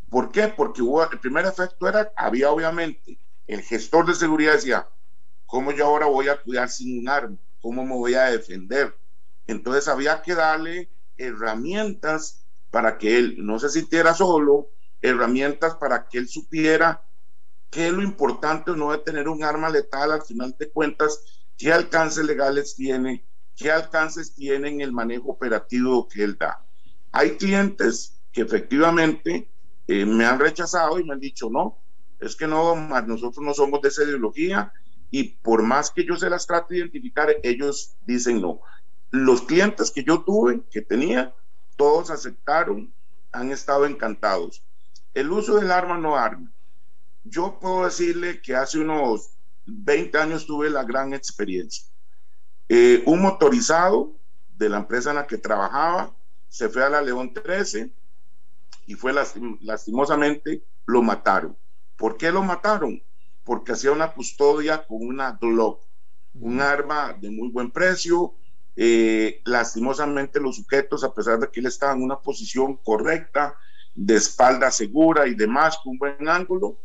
¿Por 0.09 0.31
qué? 0.31 0.47
Porque 0.47 0.81
hubo, 0.81 1.03
el 1.11 1.19
primer 1.19 1.45
efecto 1.45 1.89
era, 1.89 2.13
había 2.17 2.51
obviamente, 2.51 3.19
el 3.47 3.63
gestor 3.63 4.07
de 4.07 4.15
seguridad 4.15 4.53
decía, 4.53 4.89
¿cómo 5.45 5.73
yo 5.73 5.87
ahora 5.87 6.07
voy 6.07 6.29
a 6.29 6.41
cuidar 6.41 6.69
sin 6.69 7.01
un 7.01 7.09
arma? 7.09 7.37
¿Cómo 7.61 7.85
me 7.85 7.95
voy 7.95 8.15
a 8.15 8.31
defender? 8.31 8.97
Entonces 9.49 9.89
había 9.89 10.23
que 10.23 10.35
darle 10.35 10.89
herramientas 11.17 12.45
para 12.71 12.97
que 12.97 13.19
él 13.19 13.37
no 13.39 13.59
se 13.59 13.69
sintiera 13.69 14.15
solo, 14.15 14.71
herramientas 15.03 15.75
para 15.75 16.07
que 16.09 16.19
él 16.19 16.29
supiera 16.29 17.03
qué 17.71 17.91
lo 17.91 18.03
importante 18.03 18.73
o 18.73 18.77
no 18.77 18.93
de 18.93 18.99
tener 18.99 19.29
un 19.29 19.45
arma 19.45 19.71
letal, 19.71 20.13
al 20.13 20.23
final 20.23 20.55
de 20.59 20.71
cuentas, 20.71 21.43
qué 21.57 21.73
alcances 21.73 22.25
legales 22.25 22.75
tiene, 22.75 23.25
qué 23.57 23.71
alcances 23.71 24.35
tiene 24.35 24.69
en 24.69 24.81
el 24.81 24.93
manejo 24.93 25.31
operativo 25.31 26.09
que 26.09 26.25
él 26.25 26.37
da. 26.39 26.65
Hay 27.13 27.37
clientes 27.37 28.21
que 28.33 28.43
efectivamente 28.43 29.51
eh, 29.87 30.05
me 30.05 30.25
han 30.25 30.39
rechazado 30.39 30.99
y 30.99 31.05
me 31.05 31.15
han 31.15 31.21
dicho, 31.21 31.49
no, 31.51 31.79
es 32.19 32.37
que 32.37 32.47
no, 32.47 32.75
nosotros 33.07 33.45
no 33.45 33.55
somos 33.55 33.81
de 33.83 33.89
esa 33.89 34.05
ideología 34.05 34.73
y 35.11 35.25
por 35.25 35.63
más 35.63 35.91
que 35.91 36.05
yo 36.05 36.17
se 36.17 36.31
las 36.31 36.47
trate 36.47 36.75
de 36.75 36.81
identificar, 36.81 37.29
ellos 37.43 37.97
dicen 38.07 38.41
no. 38.41 38.61
Los 39.11 39.43
clientes 39.43 39.91
que 39.91 40.05
yo 40.05 40.23
tuve, 40.23 40.63
que 40.71 40.83
tenía, 40.83 41.35
todos 41.77 42.11
aceptaron, 42.11 42.93
han 43.33 43.51
estado 43.51 43.87
encantados. 43.87 44.65
El 45.15 45.33
uso 45.33 45.57
del 45.57 45.73
arma 45.73 45.99
no 45.99 46.17
arma. 46.17 46.53
Yo 47.25 47.59
puedo 47.61 47.85
decirle 47.85 48.41
que 48.41 48.55
hace 48.55 48.79
unos 48.79 49.31
20 49.67 50.19
años 50.19 50.47
tuve 50.47 50.71
la 50.71 50.85
gran 50.85 51.13
experiencia. 51.13 51.85
Eh, 52.69 53.03
un 53.07 53.21
motorizado 53.21 54.13
de 54.57 54.69
la 54.69 54.79
empresa 54.79 55.11
en 55.11 55.17
la 55.17 55.27
que 55.27 55.39
trabajaba 55.39 56.15
se 56.49 56.69
fue 56.69 56.85
a 56.85 56.91
la 56.91 57.03
León 57.03 57.33
13 57.33 57.91
y 58.87 58.95
fue 58.95 59.13
lastimosamente 59.13 60.65
lo 60.87 61.03
mataron. 61.03 61.57
¿Por 61.97 62.17
qué 62.17 62.31
lo 62.31 62.43
mataron? 62.43 63.03
Porque 63.45 63.73
hacía 63.73 63.93
una 63.93 64.13
custodia 64.13 64.87
con 64.87 65.07
una 65.07 65.33
Glock, 65.33 65.83
un 66.35 66.61
arma 66.61 67.13
de 67.13 67.31
muy 67.31 67.49
buen 67.51 67.71
precio. 67.71 68.35
Eh, 68.77 69.43
lastimosamente 69.45 70.41
los 70.41 70.57
sujetos, 70.57 71.05
a 71.05 71.13
pesar 71.15 71.39
de 71.39 71.51
que 71.51 71.61
él 71.61 71.67
estaba 71.67 71.93
en 71.93 72.03
una 72.03 72.19
posición 72.21 72.77
correcta, 72.77 73.57
de 73.95 74.17
espalda 74.17 74.71
segura 74.71 75.27
y 75.27 75.35
demás, 75.35 75.79
con 75.83 75.93
un 75.93 75.99
buen 75.99 76.29
ángulo, 76.29 76.79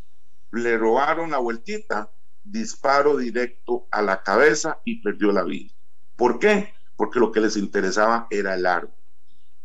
le 0.55 0.77
robaron 0.77 1.31
la 1.31 1.37
vueltita, 1.37 2.11
disparo 2.43 3.17
directo 3.17 3.87
a 3.91 4.01
la 4.01 4.23
cabeza 4.23 4.79
y 4.85 5.01
perdió 5.01 5.31
la 5.31 5.43
vida. 5.43 5.73
¿Por 6.15 6.39
qué? 6.39 6.73
Porque 6.95 7.19
lo 7.19 7.31
que 7.31 7.41
les 7.41 7.57
interesaba 7.57 8.27
era 8.29 8.55
el 8.55 8.65
arma. 8.65 8.93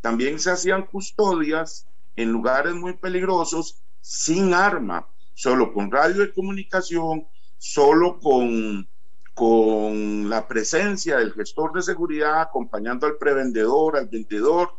También 0.00 0.38
se 0.38 0.50
hacían 0.50 0.86
custodias 0.86 1.86
en 2.16 2.32
lugares 2.32 2.74
muy 2.74 2.94
peligrosos 2.94 3.82
sin 4.00 4.54
arma, 4.54 5.08
solo 5.34 5.72
con 5.72 5.90
radio 5.90 6.22
de 6.22 6.32
comunicación, 6.32 7.26
solo 7.58 8.18
con, 8.18 8.88
con 9.34 10.28
la 10.28 10.48
presencia 10.48 11.18
del 11.18 11.34
gestor 11.34 11.72
de 11.74 11.82
seguridad 11.82 12.40
acompañando 12.40 13.06
al 13.06 13.16
prevendedor, 13.16 13.96
al 13.96 14.08
vendedor, 14.08 14.74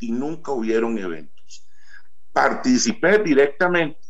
y 0.00 0.10
nunca 0.10 0.52
hubieron 0.52 0.98
eventos. 0.98 1.66
Participé 2.32 3.18
directamente 3.18 4.03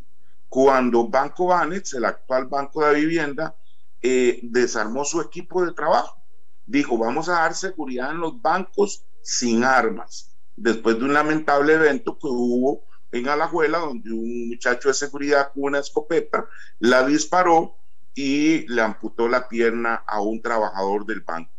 cuando 0.55 1.09
Banco 1.09 1.47
Banex, 1.47 1.95
el 1.95 2.05
actual 2.05 2.47
Banco 2.47 2.87
de 2.87 2.95
Vivienda, 2.95 3.57
eh, 4.01 4.39
desarmó 4.45 5.05
su 5.05 5.21
equipo 5.21 5.67
de 5.67 5.73
trabajo. 5.73 6.23
Dijo, 6.65 6.97
vamos 6.97 7.29
a 7.29 7.33
dar 7.33 7.55
seguridad 7.55 8.13
en 8.13 8.21
los 8.21 8.41
bancos 8.41 9.05
sin 9.21 9.65
armas 9.65 10.31
después 10.55 10.97
de 10.97 11.07
un 11.07 11.13
lamentable 11.13 11.73
evento 11.73 12.17
que 12.17 12.29
hubo 12.29 12.85
en 13.11 13.29
Alajuela, 13.29 13.79
donde 13.79 14.13
un 14.13 14.51
muchacho 14.51 14.87
de 14.87 14.95
seguridad 14.95 15.51
con 15.53 15.65
una 15.65 15.81
escopeta 15.81 16.47
la 16.79 17.05
disparó 17.05 17.77
y 18.15 18.65
le 18.73 18.81
amputó 18.81 19.27
la 19.27 19.49
pierna 19.49 20.05
a 20.07 20.21
un 20.21 20.41
trabajador 20.41 21.05
del 21.05 21.23
banco. 21.23 21.51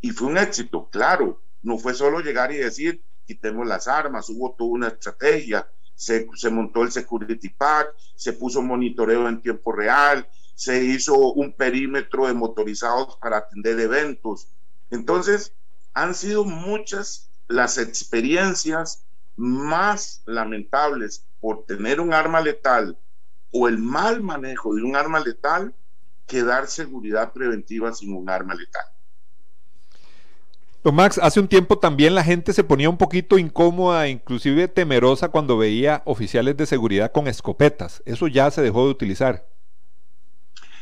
Y 0.00 0.12
fue 0.12 0.28
un 0.28 0.38
éxito, 0.38 0.88
claro, 0.88 1.42
no 1.60 1.76
fue 1.76 1.92
solo 1.92 2.20
llegar 2.20 2.50
y 2.50 2.56
decir, 2.56 3.04
quitemos 3.26 3.66
las 3.66 3.88
armas, 3.88 4.30
hubo 4.30 4.54
toda 4.54 4.70
una 4.70 4.88
estrategia, 4.88 5.68
se, 6.02 6.50
montó 6.50 6.82
el 6.82 6.90
security 6.90 7.48
pack, 7.50 7.94
se 8.16 8.32
puso 8.32 8.60
monitoreo 8.60 9.28
en 9.28 9.40
tiempo 9.40 9.70
real, 9.70 10.28
se 10.56 10.82
hizo 10.82 11.14
un 11.34 11.52
perímetro 11.52 12.26
de 12.26 12.34
motorizados 12.34 13.16
para 13.20 13.38
atender 13.38 13.78
eventos. 13.78 14.48
Entonces, 14.90 15.54
han 15.94 16.14
sido 16.14 16.44
muchas 16.44 17.30
las 17.46 17.78
experiencias 17.78 19.04
más 19.36 20.22
lamentables 20.26 21.24
por 21.40 21.66
tener 21.66 22.00
un 22.00 22.12
arma 22.12 22.40
letal 22.40 22.98
o 23.52 23.68
el 23.68 23.78
mal 23.78 24.22
manejo 24.22 24.74
de 24.74 24.82
un 24.82 24.96
arma 24.96 25.20
letal 25.20 25.72
que 26.26 26.42
dar 26.42 26.66
seguridad 26.66 27.32
preventiva 27.32 27.92
sin 27.92 28.12
un 28.16 28.28
arma 28.28 28.54
letal. 28.54 28.86
Don 30.84 30.96
Max, 30.96 31.20
hace 31.22 31.38
un 31.38 31.46
tiempo 31.46 31.78
también 31.78 32.16
la 32.16 32.24
gente 32.24 32.52
se 32.52 32.64
ponía 32.64 32.90
un 32.90 32.98
poquito 32.98 33.38
incómoda, 33.38 34.08
inclusive 34.08 34.66
temerosa 34.66 35.28
cuando 35.28 35.56
veía 35.56 36.02
oficiales 36.06 36.56
de 36.56 36.66
seguridad 36.66 37.12
con 37.12 37.28
escopetas. 37.28 38.02
Eso 38.04 38.26
ya 38.26 38.50
se 38.50 38.62
dejó 38.62 38.86
de 38.86 38.90
utilizar. 38.90 39.46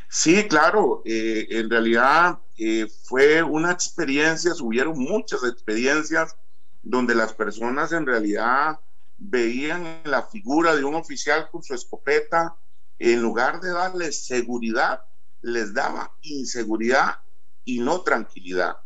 Sí, 0.09 0.49
claro, 0.49 1.03
eh, 1.05 1.47
en 1.51 1.69
realidad 1.69 2.39
eh, 2.57 2.89
fue 3.05 3.43
una 3.43 3.73
experiencia, 3.73 4.53
hubieron 4.63 4.99
muchas 4.99 5.45
experiencias 5.45 6.35
donde 6.83 7.15
las 7.15 7.35
personas 7.35 7.93
en 7.93 8.07
realidad 8.07 8.81
veían 9.19 10.01
la 10.05 10.23
figura 10.23 10.75
de 10.75 10.83
un 10.83 10.95
oficial 10.95 11.51
con 11.51 11.63
su 11.63 11.75
escopeta, 11.75 12.57
en 12.99 13.21
lugar 13.21 13.61
de 13.61 13.71
darles 13.71 14.25
seguridad, 14.25 15.03
les 15.43 15.75
daba 15.75 16.11
inseguridad 16.23 17.19
y 17.67 17.81
no 17.81 18.01
tranquilidad. 18.01 18.79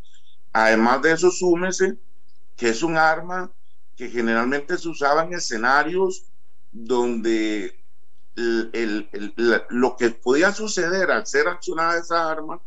Además 0.54 1.02
de 1.02 1.12
eso, 1.12 1.30
súmese 1.32 1.98
que 2.56 2.68
es 2.68 2.84
un 2.84 2.96
arma 2.96 3.52
que 3.96 4.08
generalmente 4.08 4.78
se 4.78 4.88
usaba 4.88 5.24
en 5.24 5.34
escenarios 5.34 6.30
donde 6.70 7.84
lo 8.36 9.96
que 9.96 10.10
podía 10.10 10.52
suceder 10.52 11.10
al 11.10 11.26
ser 11.26 11.48
accionada 11.48 11.98
esa 11.98 12.30
arma, 12.30 12.60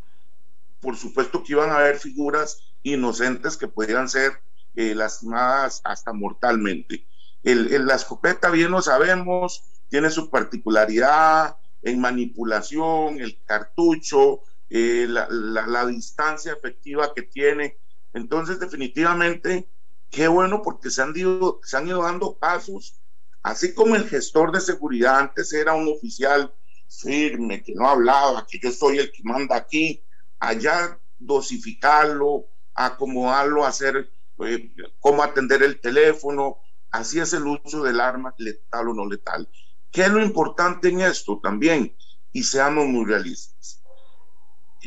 por 0.81 0.97
supuesto 0.97 1.41
que 1.43 1.53
iban 1.53 1.69
a 1.69 1.77
haber 1.77 1.97
figuras 1.97 2.73
inocentes 2.83 3.55
que 3.55 3.69
podían 3.69 4.09
ser 4.09 4.33
eh, 4.75 4.93
lastimadas 4.93 5.79
hasta 5.85 6.11
mortalmente. 6.11 7.07
la 7.41 7.95
escopeta, 7.95 8.49
bien 8.49 8.71
lo 8.71 8.81
sabemos, 8.81 9.63
tiene 9.87 10.09
su 10.09 10.29
particularidad 10.29 11.55
en 11.81 12.01
manipulación, 12.01 13.21
el 13.21 13.41
cartucho, 13.45 14.41
eh, 14.69 15.05
la, 15.07 15.27
la, 15.29 15.85
distancia 15.85 16.53
efectiva 16.53 17.13
que 17.13 17.23
tiene. 17.23 17.77
Entonces, 18.13 18.59
definitivamente, 18.59 19.67
qué 20.09 20.27
bueno 20.27 20.61
porque 20.61 20.89
se 20.89 21.01
han, 21.01 21.15
ido, 21.15 21.59
se 21.63 21.77
han 21.77 21.87
ido 21.87 22.03
dando 22.03 22.37
pasos, 22.37 22.99
así 23.43 23.73
como 23.73 23.95
el 23.95 24.07
gestor 24.07 24.51
de 24.51 24.61
seguridad 24.61 25.19
antes 25.19 25.53
era 25.53 25.73
un 25.73 25.87
oficial 25.87 26.53
firme, 26.89 27.63
que 27.63 27.73
no 27.75 27.87
hablaba, 27.87 28.45
que 28.47 28.59
yo 28.59 28.71
soy 28.71 28.99
el 28.99 29.11
que 29.11 29.23
manda 29.23 29.55
aquí, 29.55 30.03
allá 30.39 30.99
dosificarlo, 31.19 32.45
acomodarlo, 32.73 33.65
hacer 33.65 34.09
eh, 34.39 34.71
cómo 34.99 35.23
atender 35.23 35.63
el 35.63 35.79
teléfono, 35.79 36.57
así 36.91 37.19
es 37.19 37.33
el 37.33 37.47
uso 37.47 37.83
del 37.83 37.99
arma, 37.99 38.33
letal 38.37 38.89
o 38.89 38.93
no 38.93 39.05
letal. 39.05 39.49
¿Qué 39.91 40.03
es 40.03 40.09
lo 40.09 40.23
importante 40.23 40.89
en 40.89 41.01
esto 41.01 41.39
también? 41.41 41.95
Y 42.31 42.43
seamos 42.43 42.85
muy 42.87 43.05
realistas. 43.05 43.81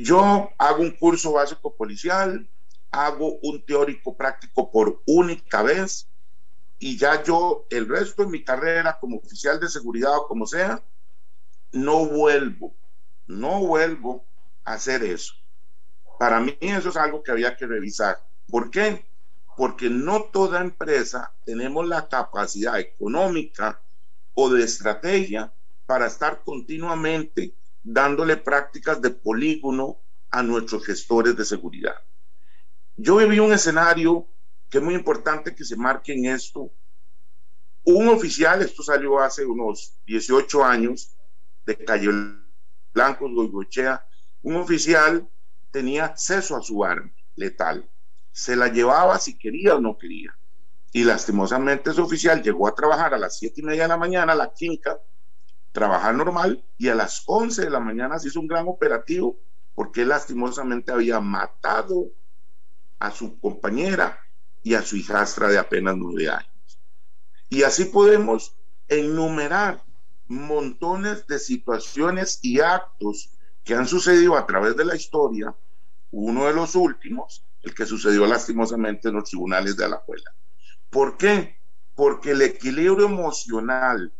Yo 0.02 0.50
hago 0.58 0.82
un 0.82 0.92
curso 0.92 1.32
básico 1.32 1.74
policial, 1.74 2.48
hago 2.90 3.38
un 3.42 3.64
teórico 3.64 4.16
práctico 4.16 4.70
por 4.70 5.02
única 5.06 5.62
vez 5.62 6.08
y 6.78 6.96
ya 6.96 7.22
yo 7.22 7.66
el 7.70 7.86
resto 7.88 8.24
de 8.24 8.30
mi 8.30 8.42
carrera 8.42 8.98
como 8.98 9.18
oficial 9.18 9.60
de 9.60 9.68
seguridad 9.68 10.16
o 10.16 10.26
como 10.26 10.46
sea, 10.46 10.82
no 11.72 12.06
vuelvo, 12.06 12.74
no 13.26 13.60
vuelvo 13.60 14.26
a 14.64 14.74
hacer 14.74 15.04
eso. 15.04 15.34
Para 16.18 16.40
mí 16.40 16.56
eso 16.60 16.88
es 16.88 16.96
algo 16.96 17.22
que 17.22 17.32
había 17.32 17.56
que 17.56 17.66
revisar. 17.66 18.18
¿Por 18.48 18.70
qué? 18.70 19.06
Porque 19.56 19.90
no 19.90 20.24
toda 20.24 20.60
empresa 20.62 21.34
tenemos 21.44 21.86
la 21.86 22.08
capacidad 22.08 22.80
económica 22.80 23.82
o 24.34 24.48
de 24.48 24.64
estrategia 24.64 25.52
para 25.86 26.06
estar 26.06 26.42
continuamente 26.42 27.54
dándole 27.82 28.36
prácticas 28.36 29.00
de 29.00 29.10
polígono 29.10 29.98
a 30.30 30.42
nuestros 30.42 30.84
gestores 30.84 31.36
de 31.36 31.44
seguridad. 31.44 31.94
Yo 32.96 33.16
viví 33.16 33.38
un 33.38 33.52
escenario 33.52 34.26
que 34.68 34.78
es 34.78 34.84
muy 34.84 34.94
importante 34.94 35.54
que 35.54 35.64
se 35.64 35.76
marque 35.76 36.12
en 36.12 36.26
esto. 36.26 36.70
Un 37.84 38.08
oficial, 38.08 38.62
esto 38.62 38.82
salió 38.82 39.18
hace 39.18 39.44
unos 39.44 39.94
18 40.06 40.64
años, 40.64 41.16
de 41.66 41.76
Calle 41.76 42.10
Blanco, 42.92 43.28
Goigochea, 43.28 44.04
un 44.42 44.56
oficial 44.56 45.28
tenía 45.70 46.06
acceso 46.06 46.56
a 46.56 46.62
su 46.62 46.84
arma 46.84 47.12
letal. 47.36 47.88
Se 48.32 48.56
la 48.56 48.68
llevaba 48.68 49.18
si 49.18 49.38
quería 49.38 49.74
o 49.74 49.80
no 49.80 49.98
quería. 49.98 50.36
Y 50.92 51.04
lastimosamente 51.04 51.90
ese 51.90 52.00
oficial 52.00 52.42
llegó 52.42 52.66
a 52.66 52.74
trabajar 52.74 53.14
a 53.14 53.18
las 53.18 53.38
7 53.38 53.60
y 53.60 53.64
media 53.64 53.82
de 53.82 53.88
la 53.88 53.96
mañana 53.96 54.32
a 54.32 54.36
la 54.36 54.52
quinca, 54.52 54.98
trabajar 55.72 56.14
normal, 56.14 56.64
y 56.78 56.88
a 56.88 56.94
las 56.94 57.22
11 57.26 57.62
de 57.62 57.70
la 57.70 57.80
mañana 57.80 58.18
se 58.18 58.28
hizo 58.28 58.40
un 58.40 58.48
gran 58.48 58.66
operativo 58.68 59.38
porque 59.74 60.04
lastimosamente 60.04 60.92
había 60.92 61.20
matado 61.20 62.10
a 62.98 63.10
su 63.10 63.38
compañera 63.40 64.18
y 64.62 64.74
a 64.74 64.82
su 64.82 64.96
hijastra 64.96 65.48
de 65.48 65.58
apenas 65.58 65.96
nueve 65.96 66.28
años. 66.28 66.78
Y 67.48 67.62
así 67.62 67.86
podemos 67.86 68.54
enumerar 68.88 69.82
montones 70.28 71.26
de 71.26 71.38
situaciones 71.38 72.38
y 72.42 72.60
actos 72.60 73.30
que 73.64 73.74
han 73.74 73.86
sucedido 73.86 74.36
a 74.36 74.46
través 74.46 74.76
de 74.76 74.84
la 74.84 74.96
historia. 74.96 75.54
Uno 76.10 76.46
de 76.46 76.54
los 76.54 76.74
últimos, 76.74 77.44
el 77.62 77.74
que 77.74 77.86
sucedió 77.86 78.26
lastimosamente 78.26 79.08
en 79.08 79.14
los 79.14 79.30
tribunales 79.30 79.76
de 79.76 79.84
Alajuela. 79.84 80.32
¿Por 80.90 81.16
qué? 81.16 81.56
Porque 81.94 82.32
el 82.32 82.42
equilibrio 82.42 83.06
emocional, 83.06 84.12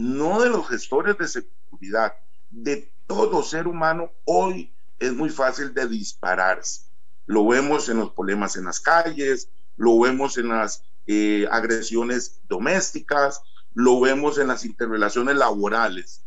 no 0.00 0.40
de 0.40 0.48
los 0.48 0.66
gestores 0.66 1.18
de 1.18 1.28
seguridad, 1.28 2.14
de 2.50 2.90
todo 3.06 3.42
ser 3.42 3.68
humano, 3.68 4.10
hoy 4.24 4.72
es 4.98 5.12
muy 5.12 5.28
fácil 5.28 5.74
de 5.74 5.86
dispararse. 5.86 6.86
Lo 7.26 7.46
vemos 7.46 7.88
en 7.90 7.98
los 7.98 8.10
problemas 8.12 8.56
en 8.56 8.64
las 8.64 8.80
calles, 8.80 9.50
lo 9.76 10.00
vemos 10.00 10.38
en 10.38 10.48
las 10.48 10.82
eh, 11.06 11.46
agresiones 11.50 12.40
domésticas, 12.48 13.42
lo 13.74 14.00
vemos 14.00 14.38
en 14.38 14.48
las 14.48 14.64
interrelaciones 14.64 15.36
laborales. 15.36 16.22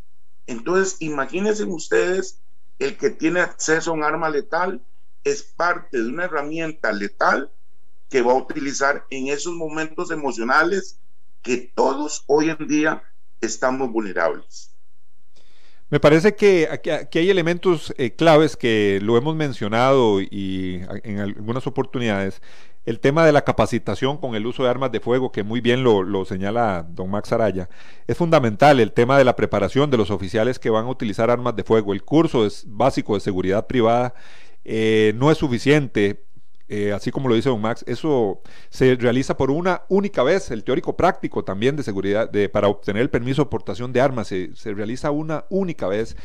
Entonces, 0.46 0.98
imagínense 1.00 1.64
ustedes, 1.64 2.40
el 2.78 2.96
que 2.96 3.10
tiene 3.10 3.40
acceso 3.40 3.90
a 3.90 3.94
un 3.96 4.04
arma 4.04 4.30
letal 4.30 4.84
es 5.24 5.42
parte 5.42 5.98
de 5.98 6.10
una 6.10 6.26
herramienta 6.26 6.92
letal 6.92 7.52
que 8.10 8.22
va 8.22 8.34
a 8.34 8.38
utilizar 8.38 9.08
en 9.10 9.30
esos 9.30 9.54
momentos 9.54 10.12
emocionales 10.12 11.00
que 11.42 11.72
todos 11.76 12.24
hoy 12.28 12.52
en 12.52 12.68
día 12.68 13.04
estamos 13.46 13.92
vulnerables. 13.92 14.72
Me 15.90 16.00
parece 16.00 16.36
que 16.36 16.68
aquí, 16.72 17.20
hay 17.20 17.30
elementos 17.30 17.94
eh, 17.98 18.16
claves 18.16 18.58
que 18.58 19.00
lo 19.04 19.16
hemos 19.16 19.36
mencionado 19.36 20.22
y 20.22 20.82
en 21.04 21.20
algunas 21.20 21.68
oportunidades. 21.68 22.42
El 22.86 23.00
tema 23.00 23.26
de 23.26 23.32
la 23.32 23.44
capacitación 23.44 24.18
con 24.18 24.36
el 24.36 24.46
uso 24.46 24.64
de 24.64 24.70
armas 24.70 24.92
de 24.92 25.00
fuego, 25.00 25.32
que 25.32 25.44
muy 25.44 25.62
bien 25.62 25.84
lo, 25.84 26.26
señala 26.26 26.86
don 26.90 27.12
Max 27.12 27.32
Araya, 27.32 27.70
es 28.08 28.18
fundamental. 28.18 28.80
El 28.80 28.92
tema 28.92 29.18
de 29.18 29.24
la 29.24 29.36
preparación 29.36 29.92
de 29.92 29.98
los 29.98 30.10
oficiales 30.10 30.60
que 30.60 30.70
van 30.70 30.86
a 30.86 30.90
utilizar 30.90 31.30
armas 31.30 31.56
de 31.56 31.64
fuego. 31.64 31.94
El 31.94 32.04
curso 32.04 32.46
es 32.46 32.66
básico 32.68 33.14
de 33.14 33.22
seguridad 33.22 33.68
privada 33.68 34.16
eh, 34.66 35.14
no 35.16 35.32
es 35.32 35.38
suficiente. 35.38 36.24
Eh, 36.70 36.94
así 36.94 37.12
como 37.12 37.28
lo 37.28 37.36
dice 37.36 37.50
don 37.50 37.62
Max, 37.62 37.84
eso 37.88 38.42
se 38.70 38.96
realiza 38.96 39.36
por 39.36 39.52
una 39.52 39.84
única 39.90 40.24
vez, 40.24 40.50
el 40.50 40.64
teórico 40.64 40.96
práctico 40.96 41.44
también 41.44 41.76
de 41.76 41.84
seguridad, 41.84 42.30
de, 42.30 42.48
para 42.50 42.68
obtener 42.70 43.02
el 43.02 43.10
permiso 43.10 43.44
de 43.44 43.50
portación 43.50 43.92
de 43.92 44.02
armas, 44.02 44.28
se, 44.28 44.56
se 44.56 44.74
realiza 44.74 45.12
una 45.12 45.46
única 45.50 45.88
vez 45.88 46.16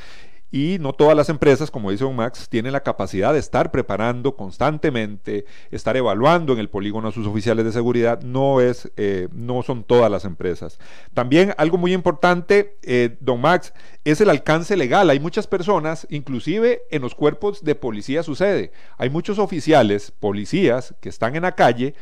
y 0.51 0.79
no 0.81 0.93
todas 0.93 1.17
las 1.17 1.29
empresas, 1.29 1.71
como 1.71 1.91
dice 1.91 2.05
don 2.05 2.17
Max, 2.17 2.49
tienen 2.49 2.73
la 2.73 2.83
capacidad 2.83 3.33
de 3.33 3.39
estar 3.39 3.71
preparando 3.71 4.35
constantemente, 4.35 5.45
estar 5.71 5.97
evaluando 5.97 6.53
en 6.53 6.59
el 6.59 6.71
polígono 6.71 7.09
a 7.09 7.13
sus 7.13 7.27
oficiales 7.27 7.65
de 7.65 7.73
seguridad. 7.73 8.23
No, 8.23 8.61
es, 8.61 8.91
eh, 8.97 9.29
no 9.33 9.63
son 9.63 9.85
todas 9.85 10.11
las 10.11 10.25
empresas. 10.25 10.79
También 11.13 11.55
algo 11.59 11.77
muy 11.77 11.93
importante, 11.93 12.79
eh, 12.83 13.17
don 13.21 13.41
Max, 13.41 13.75
es 14.05 14.21
el 14.21 14.31
alcance 14.31 14.77
legal. 14.77 15.11
Hay 15.11 15.21
muchas 15.21 15.47
personas, 15.47 16.07
inclusive 16.11 16.83
en 16.91 17.03
los 17.03 17.15
cuerpos 17.15 17.63
de 17.63 17.75
policía 17.75 18.23
sucede. 18.23 18.73
Hay 18.97 19.11
muchos 19.11 19.39
oficiales, 19.39 20.13
policías, 20.13 20.95
que 21.01 21.11
están 21.11 21.37
en 21.37 21.43
la 21.43 21.55
calle 21.55 21.95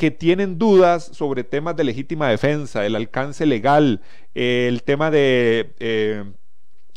que 0.00 0.10
tienen 0.10 0.58
dudas 0.58 1.10
sobre 1.12 1.44
temas 1.44 1.76
de 1.76 1.84
legítima 1.84 2.30
defensa, 2.30 2.86
el 2.86 2.96
alcance 2.96 3.44
legal, 3.44 4.00
el 4.34 4.82
tema 4.82 5.10
de 5.10 5.74
eh, 5.78 6.24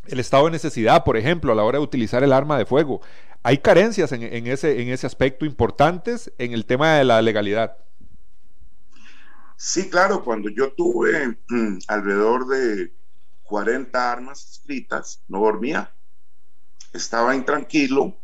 el 0.08 0.20
estado 0.20 0.46
de 0.46 0.52
necesidad, 0.52 1.04
por 1.04 1.18
ejemplo, 1.18 1.52
a 1.52 1.56
la 1.56 1.63
hora 1.63 1.80
de 1.80 1.84
utilizar 1.84 2.24
el 2.24 2.34
arma 2.34 2.58
de 2.58 2.66
fuego. 2.66 3.02
Hay 3.44 3.58
carencias 3.58 4.12
en, 4.12 4.48
ese, 4.48 4.82
en 4.82 4.89
ese 4.89 5.06
aspecto 5.06 5.46
importantes 5.46 6.32
en 6.38 6.54
el 6.54 6.66
tema 6.66 6.94
de 6.94 7.04
la 7.04 7.22
legalidad. 7.22 7.78
Sí, 9.58 9.89
claro, 9.89 10.24
cuando 10.24 10.50
yo 10.50 10.74
tuve 10.74 11.38
alrededor 11.88 12.48
de 12.48 12.94
40 13.44 14.12
armas 14.12 14.50
escritas, 14.50 15.22
no 15.28 15.39
dormía. 15.39 15.92
Estaba 16.94 17.36
intranquilo 17.36 18.16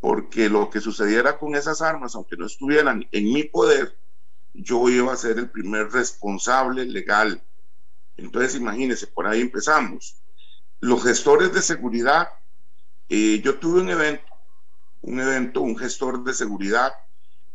porque 0.00 0.48
lo 0.48 0.70
que 0.70 0.80
sucediera 0.80 1.38
con 1.38 1.56
esas 1.56 1.82
armas, 1.82 2.14
aunque 2.14 2.36
no 2.36 2.46
estuvieran 2.46 3.06
en 3.10 3.24
mi 3.32 3.44
poder, 3.44 3.96
yo 4.54 4.88
iba 4.88 5.12
a 5.12 5.16
ser 5.16 5.38
el 5.38 5.50
primer 5.50 5.90
responsable 5.90 6.84
legal. 6.84 7.42
Entonces, 8.16 8.54
imagínense, 8.56 9.06
por 9.08 9.26
ahí 9.26 9.40
empezamos 9.40 10.16
los 10.80 11.02
gestores 11.02 11.52
de 11.52 11.62
seguridad, 11.62 12.28
eh, 13.08 13.40
yo 13.42 13.58
tuve 13.58 13.80
un 13.80 13.90
evento, 13.90 14.32
un 15.02 15.20
evento, 15.20 15.60
un 15.60 15.76
gestor 15.76 16.22
de 16.22 16.34
seguridad, 16.34 16.92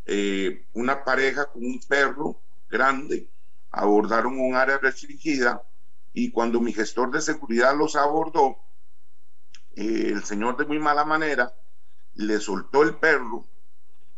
eh, 0.06 0.68
una 0.74 1.04
pareja 1.04 1.46
con 1.46 1.64
un 1.64 1.80
perro 1.88 2.42
grande, 2.70 3.30
abordaron 3.72 4.40
un 4.40 4.56
área 4.56 4.78
restringida 4.78 5.64
y 6.12 6.32
cuando 6.32 6.60
mi 6.60 6.74
gestor 6.74 7.12
de 7.12 7.22
seguridad 7.22 7.76
los 7.78 7.96
abordó, 7.96 8.58
eh, 9.76 10.10
el 10.14 10.24
señor 10.24 10.58
de 10.58 10.66
muy 10.66 10.80
mala 10.80 11.06
manera 11.06 11.54
le 12.16 12.40
soltó 12.40 12.84
el 12.84 12.98
perro 12.98 13.48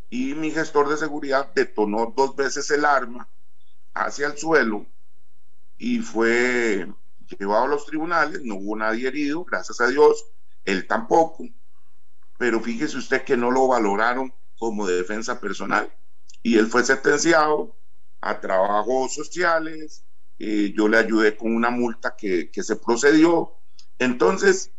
y 0.10 0.34
mi 0.34 0.52
gestor 0.52 0.90
de 0.90 0.98
seguridad 0.98 1.54
detonó 1.54 2.14
dos 2.16 2.36
veces 2.36 2.70
el 2.72 2.86
arma 2.86 3.30
hacia 3.94 4.28
el 4.28 4.38
suelo 4.38 4.86
y 5.78 6.00
fue 6.00 6.88
llevado 7.28 7.66
a 7.66 7.68
los 7.68 7.86
tribunales, 7.86 8.42
no 8.44 8.56
hubo 8.56 8.76
nadie 8.76 9.08
herido, 9.08 9.44
gracias 9.44 9.82
a 9.82 9.88
Dios, 9.88 10.26
él 10.64 10.88
tampoco, 10.88 11.46
pero 12.38 12.60
fíjese 12.60 12.98
usted 12.98 13.24
que 13.24 13.38
no 13.38 13.52
lo 13.52 13.68
valoraron 13.68 14.34
como 14.58 14.88
de 14.88 14.96
defensa 14.96 15.40
personal. 15.40 15.94
Y 16.44 16.58
él 16.58 16.68
fue 16.68 16.84
sentenciado 16.84 17.76
a 18.22 18.40
trabajos 18.40 19.14
sociales, 19.14 20.04
eh, 20.40 20.74
yo 20.76 20.88
le 20.88 20.98
ayudé 20.98 21.38
con 21.38 21.56
una 21.56 21.70
multa 21.70 22.16
que, 22.16 22.52
que 22.52 22.64
se 22.64 22.76
procedió, 22.76 23.54
entonces 24.00 24.72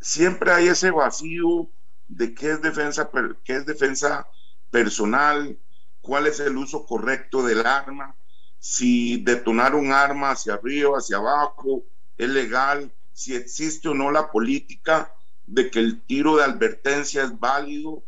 siempre 0.00 0.52
hay 0.52 0.68
ese 0.68 0.90
vacío 0.90 1.70
de 2.08 2.34
qué 2.34 2.52
es 2.52 2.62
defensa, 2.62 3.10
qué 3.44 3.56
es 3.56 3.66
defensa 3.66 4.26
personal, 4.70 5.58
cuál 6.00 6.26
es 6.26 6.40
el 6.40 6.56
uso 6.56 6.84
correcto 6.84 7.42
del 7.42 7.64
arma, 7.66 8.16
si 8.60 9.16
detonar 9.22 9.74
un 9.74 9.90
arma 9.90 10.30
hacia 10.30 10.54
arriba, 10.54 10.98
hacia 10.98 11.16
abajo, 11.16 11.82
es 12.16 12.28
legal, 12.28 12.92
si 13.12 13.34
existe 13.34 13.88
o 13.88 13.94
no 13.94 14.10
la 14.12 14.30
política 14.30 15.12
de 15.46 15.70
que 15.70 15.80
el 15.80 16.02
tiro 16.02 16.36
de 16.36 16.44
advertencia 16.44 17.24
es 17.24 17.40
válido. 17.40 18.04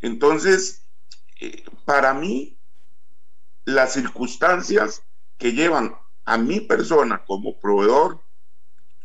Entonces, 0.00 0.86
eh, 1.40 1.64
para 1.84 2.14
mí, 2.14 2.56
las 3.64 3.92
circunstancias 3.92 5.02
que 5.36 5.52
llevan 5.52 5.96
a 6.24 6.38
mi 6.38 6.60
persona 6.60 7.24
como 7.24 7.58
proveedor 7.58 8.22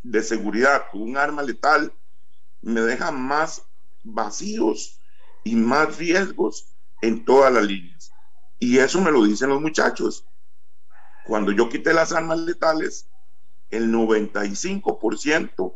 de 0.03 0.23
seguridad 0.23 0.85
con 0.91 1.01
un 1.01 1.17
arma 1.17 1.41
letal 1.41 1.93
me 2.61 2.81
dejan 2.81 3.19
más 3.19 3.63
vacíos 4.03 4.99
y 5.43 5.55
más 5.55 5.97
riesgos 5.97 6.67
en 7.01 7.25
todas 7.25 7.51
las 7.51 7.63
líneas. 7.65 8.11
Y 8.59 8.77
eso 8.77 9.01
me 9.01 9.11
lo 9.11 9.23
dicen 9.23 9.49
los 9.49 9.61
muchachos. 9.61 10.25
Cuando 11.25 11.51
yo 11.51 11.69
quité 11.69 11.93
las 11.93 12.11
armas 12.11 12.39
letales, 12.39 13.07
el 13.69 13.91
95% 13.91 15.75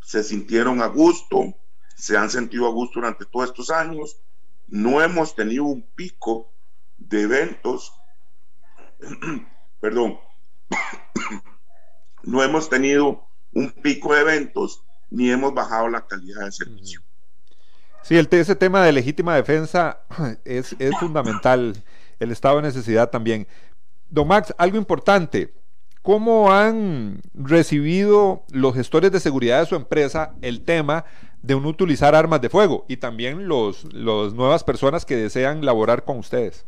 se 0.00 0.24
sintieron 0.24 0.80
a 0.82 0.86
gusto, 0.86 1.54
se 1.94 2.16
han 2.16 2.30
sentido 2.30 2.66
a 2.66 2.70
gusto 2.70 3.00
durante 3.00 3.26
todos 3.26 3.50
estos 3.50 3.70
años. 3.70 4.16
No 4.66 5.02
hemos 5.02 5.34
tenido 5.34 5.64
un 5.64 5.82
pico 5.82 6.50
de 6.96 7.22
eventos, 7.22 7.92
perdón, 9.80 10.18
no 12.22 12.42
hemos 12.42 12.68
tenido 12.68 13.26
un 13.52 13.70
pico 13.72 14.14
de 14.14 14.20
eventos 14.20 14.82
ni 15.10 15.30
hemos 15.30 15.54
bajado 15.54 15.88
la 15.88 16.06
calidad 16.06 16.42
del 16.42 16.52
servicio. 16.52 17.02
Sí, 18.02 18.16
el, 18.16 18.28
ese 18.30 18.56
tema 18.56 18.82
de 18.82 18.92
legítima 18.92 19.34
defensa 19.34 20.00
es, 20.44 20.74
es 20.78 20.96
fundamental, 20.98 21.82
el 22.18 22.30
estado 22.30 22.56
de 22.56 22.62
necesidad 22.62 23.10
también. 23.10 23.46
Don 24.10 24.26
Max, 24.26 24.54
algo 24.58 24.78
importante, 24.78 25.52
¿cómo 26.02 26.52
han 26.52 27.20
recibido 27.34 28.44
los 28.50 28.74
gestores 28.74 29.12
de 29.12 29.20
seguridad 29.20 29.60
de 29.60 29.66
su 29.66 29.74
empresa 29.74 30.34
el 30.40 30.64
tema 30.64 31.04
de 31.42 31.54
no 31.54 31.68
utilizar 31.68 32.14
armas 32.14 32.40
de 32.40 32.48
fuego 32.48 32.84
y 32.88 32.96
también 32.96 33.48
los, 33.48 33.84
los 33.92 34.34
nuevas 34.34 34.64
personas 34.64 35.04
que 35.04 35.16
desean 35.16 35.64
laborar 35.64 36.04
con 36.04 36.18
ustedes? 36.18 36.66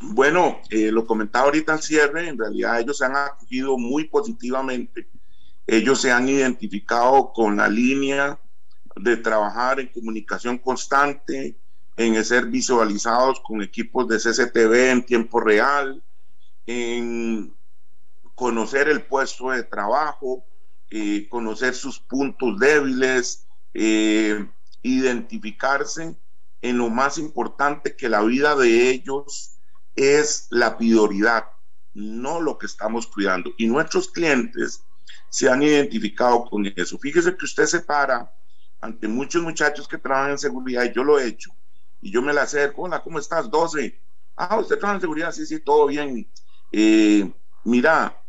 Bueno, 0.00 0.60
eh, 0.70 0.90
lo 0.90 1.06
comentaba 1.06 1.46
ahorita 1.46 1.72
al 1.72 1.82
cierre, 1.82 2.28
en 2.28 2.38
realidad 2.38 2.80
ellos 2.80 2.98
se 2.98 3.06
han 3.06 3.16
acogido 3.16 3.78
muy 3.78 4.04
positivamente, 4.04 5.08
ellos 5.66 6.00
se 6.00 6.12
han 6.12 6.28
identificado 6.28 7.32
con 7.32 7.56
la 7.56 7.68
línea 7.68 8.38
de 8.96 9.16
trabajar 9.16 9.80
en 9.80 9.88
comunicación 9.88 10.58
constante, 10.58 11.56
en 11.96 12.24
ser 12.24 12.46
visualizados 12.46 13.40
con 13.40 13.62
equipos 13.62 14.08
de 14.08 14.18
CCTV 14.18 14.90
en 14.90 15.06
tiempo 15.06 15.40
real, 15.40 16.02
en 16.66 17.54
conocer 18.34 18.88
el 18.88 19.02
puesto 19.02 19.50
de 19.50 19.62
trabajo, 19.62 20.44
eh, 20.90 21.28
conocer 21.28 21.74
sus 21.74 21.98
puntos 22.00 22.58
débiles, 22.58 23.46
eh, 23.72 24.46
identificarse 24.82 26.16
en 26.62 26.78
lo 26.78 26.88
más 26.88 27.18
importante 27.18 27.96
que 27.96 28.08
la 28.08 28.22
vida 28.22 28.56
de 28.56 28.90
ellos 28.90 29.56
es 29.94 30.46
la 30.50 30.76
prioridad, 30.76 31.44
no 31.92 32.40
lo 32.40 32.58
que 32.58 32.66
estamos 32.66 33.06
cuidando. 33.06 33.52
Y 33.58 33.66
nuestros 33.66 34.08
clientes 34.08 34.82
se 35.28 35.48
han 35.48 35.62
identificado 35.62 36.44
con 36.44 36.66
eso. 36.76 36.98
Fíjese 36.98 37.36
que 37.36 37.44
usted 37.44 37.66
se 37.66 37.80
para 37.80 38.32
ante 38.80 39.08
muchos 39.08 39.42
muchachos 39.42 39.88
que 39.88 39.98
trabajan 39.98 40.32
en 40.32 40.38
seguridad, 40.38 40.84
y 40.84 40.92
yo 40.92 41.04
lo 41.04 41.18
he 41.18 41.26
hecho, 41.26 41.50
y 42.04 42.10
yo 42.10 42.20
me 42.20 42.34
la 42.34 42.42
acerco, 42.42 42.82
hola, 42.82 43.02
¿cómo 43.02 43.18
estás? 43.18 43.50
12. 43.50 43.98
Ah, 44.36 44.58
usted 44.60 44.76
trabaja 44.76 44.96
en 44.96 45.00
seguridad, 45.00 45.32
sí, 45.32 45.46
sí, 45.46 45.58
todo 45.60 45.86
bien. 45.86 46.30
Eh, 46.70 47.32
mira, 47.64 48.22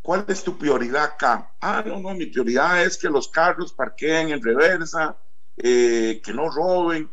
¿cuál 0.00 0.24
es 0.26 0.42
tu 0.42 0.56
prioridad 0.56 1.04
acá? 1.04 1.54
Ah, 1.60 1.84
no, 1.86 2.00
no, 2.00 2.14
mi 2.14 2.24
prioridad 2.24 2.82
es 2.82 2.96
que 2.96 3.10
los 3.10 3.28
carros 3.28 3.74
parqueen 3.74 4.30
en 4.30 4.42
reversa, 4.42 5.18
eh, 5.58 6.22
que 6.24 6.32
no 6.32 6.48
roben. 6.48 7.12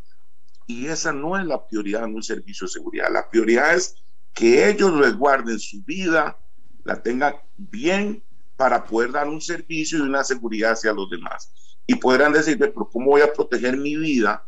Y 0.68 0.88
esa 0.88 1.12
no 1.12 1.38
es 1.38 1.46
la 1.46 1.68
prioridad 1.68 2.06
en 2.06 2.16
un 2.16 2.24
servicio 2.24 2.66
de 2.66 2.72
seguridad. 2.72 3.10
La 3.12 3.30
prioridad 3.30 3.76
es 3.76 3.96
que 4.34 4.70
ellos 4.70 4.98
resguarden 4.98 5.60
su 5.60 5.84
vida, 5.84 6.40
la 6.86 7.04
tengan 7.04 7.36
bien 7.58 8.24
para 8.56 8.86
poder 8.86 9.12
dar 9.12 9.28
un 9.28 9.42
servicio 9.42 9.98
y 9.98 10.04
una 10.04 10.24
seguridad 10.24 10.72
hacia 10.72 10.94
los 10.94 11.10
demás. 11.10 11.76
Y 11.86 11.96
podrán 11.96 12.32
decirme, 12.32 12.70
pero 12.70 12.90
¿cómo 12.90 13.08
voy 13.08 13.22
a 13.22 13.34
proteger 13.34 13.76
mi 13.76 13.98
vida 13.98 14.48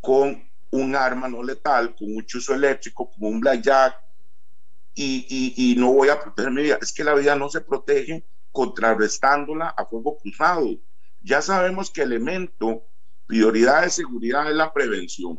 con 0.00 0.48
un 0.70 0.96
arma 0.96 1.28
no 1.28 1.42
letal, 1.42 1.94
con 1.96 2.14
un 2.14 2.24
chuzo 2.24 2.54
eléctrico, 2.54 3.10
como 3.10 3.28
un 3.28 3.40
blackjack, 3.40 3.96
y, 4.94 5.54
y, 5.56 5.76
no 5.76 5.92
voy 5.92 6.08
a 6.08 6.20
proteger 6.20 6.50
mi 6.50 6.62
vida. 6.62 6.78
Es 6.82 6.92
que 6.92 7.04
la 7.04 7.14
vida 7.14 7.36
no 7.36 7.48
se 7.48 7.60
protege 7.60 8.24
contrarrestándola 8.50 9.68
a 9.68 9.84
fuego 9.86 10.18
cruzado. 10.18 10.70
Ya 11.22 11.40
sabemos 11.40 11.90
que 11.90 12.02
el 12.02 12.12
elemento 12.12 12.82
prioridad 13.28 13.82
de 13.82 13.90
seguridad 13.90 14.50
es 14.50 14.56
la 14.56 14.72
prevención. 14.72 15.38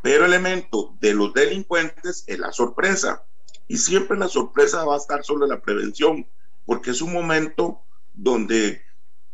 Pero 0.00 0.24
el 0.24 0.32
elemento 0.32 0.96
de 1.00 1.12
los 1.12 1.34
delincuentes 1.34 2.24
es 2.26 2.38
la 2.38 2.52
sorpresa. 2.52 3.24
Y 3.66 3.76
siempre 3.76 4.16
la 4.16 4.28
sorpresa 4.28 4.84
va 4.84 4.94
a 4.94 4.98
estar 4.98 5.22
sobre 5.22 5.46
la 5.46 5.60
prevención, 5.60 6.26
porque 6.64 6.92
es 6.92 7.02
un 7.02 7.12
momento 7.12 7.82
donde 8.14 8.80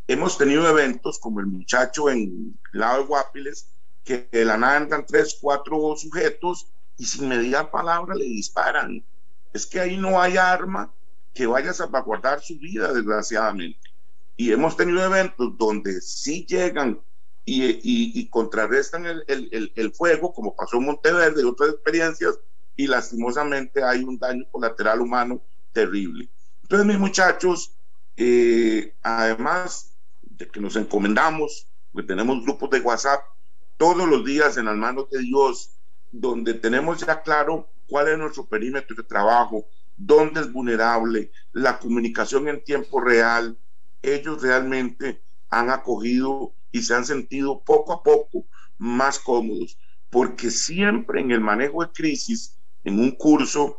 hemos 0.07 0.37
tenido 0.39 0.69
eventos 0.69 1.19
como 1.19 1.41
el 1.41 1.47
muchacho 1.47 2.11
en 2.11 2.57
el 2.73 2.81
lado 2.81 3.01
de 3.01 3.07
Guapiles, 3.07 3.69
que 4.05 4.29
de 4.31 4.45
la 4.45 4.57
nada 4.57 4.77
entran 4.77 5.07
tres, 5.07 5.39
cuatro 5.41 5.97
sujetos 5.97 6.67
y 6.99 7.07
sin 7.07 7.29
mediar 7.29 7.71
palabra 7.71 8.15
le 8.15 8.25
disparan. 8.25 9.05
Es 9.53 9.67
que 9.67 9.81
ahí 9.81 9.97
no 9.97 10.21
hay 10.21 10.37
arma 10.37 10.93
que 11.33 11.47
vaya 11.47 11.71
a 11.71 11.75
salvaguardar 11.75 12.41
su 12.41 12.59
vida, 12.59 12.93
desgraciadamente. 12.93 13.81
Y 14.37 14.53
hemos 14.53 14.77
tenido 14.77 15.05
eventos 15.05 15.57
donde 15.57 16.01
sí 16.01 16.45
llegan 16.47 17.01
y, 17.47 18.27
contrarrestan 18.29 19.07
el, 19.07 19.25
el, 19.75 19.93
fuego, 19.93 20.33
como 20.33 20.55
pasó 20.57 20.79
en 20.79 20.87
Monteverde 20.87 21.43
y 21.43 21.45
otras 21.45 21.71
experiencias, 21.71 22.39
y 22.77 22.87
lastimosamente 22.87 23.83
hay 23.83 24.03
un 24.03 24.19
daño 24.19 24.45
colateral 24.51 25.01
humano 25.01 25.41
terrible. 25.73 26.29
Entonces, 26.63 26.87
mis 26.87 26.99
muchachos, 26.99 27.73
eh, 28.17 28.95
además 29.03 29.94
de 30.37 30.49
que 30.49 30.61
nos 30.61 30.77
encomendamos, 30.77 31.69
que 31.95 32.03
tenemos 32.03 32.43
grupos 32.43 32.71
de 32.71 32.81
WhatsApp 32.81 33.23
todos 33.77 34.09
los 34.09 34.25
días 34.25 34.57
en 34.57 34.67
las 34.67 34.77
manos 34.77 35.09
de 35.11 35.21
Dios, 35.21 35.71
donde 36.11 36.55
tenemos 36.55 37.01
ya 37.01 37.23
claro 37.23 37.69
cuál 37.89 38.09
es 38.09 38.19
nuestro 38.19 38.47
perímetro 38.47 38.97
de 38.97 39.03
trabajo, 39.03 39.67
dónde 39.97 40.41
es 40.41 40.53
vulnerable, 40.53 41.31
la 41.53 41.79
comunicación 41.79 42.49
en 42.49 42.65
tiempo 42.65 43.01
real. 43.01 43.59
Ellos 44.03 44.43
realmente 44.43 45.23
han 45.51 45.71
acogido 45.71 46.53
y 46.73 46.83
se 46.83 46.95
han 46.95 47.05
sentido 47.05 47.63
poco 47.63 47.93
a 47.93 48.03
poco 48.03 48.47
más 48.79 49.19
cómodos, 49.19 49.79
porque 50.11 50.51
siempre 50.51 51.21
en 51.21 51.31
el 51.31 51.41
manejo 51.41 51.85
de 51.85 51.93
crisis, 51.93 52.59
en 52.83 52.99
un 52.99 53.13
curso 53.13 53.79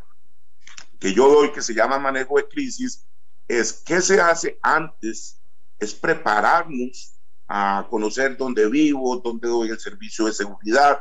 que 0.99 1.13
yo 1.13 1.27
doy 1.29 1.51
que 1.51 1.61
se 1.61 1.73
llama 1.73 1.99
manejo 1.99 2.37
de 2.37 2.47
crisis, 2.47 3.05
es 3.47 3.73
qué 3.85 4.01
se 4.01 4.19
hace 4.19 4.57
antes 4.61 5.41
es 5.79 5.93
prepararnos 5.93 7.13
a 7.47 7.87
conocer 7.89 8.37
dónde 8.37 8.67
vivo, 8.69 9.17
dónde 9.17 9.47
doy 9.47 9.69
el 9.69 9.79
servicio 9.79 10.25
de 10.25 10.33
seguridad, 10.33 10.99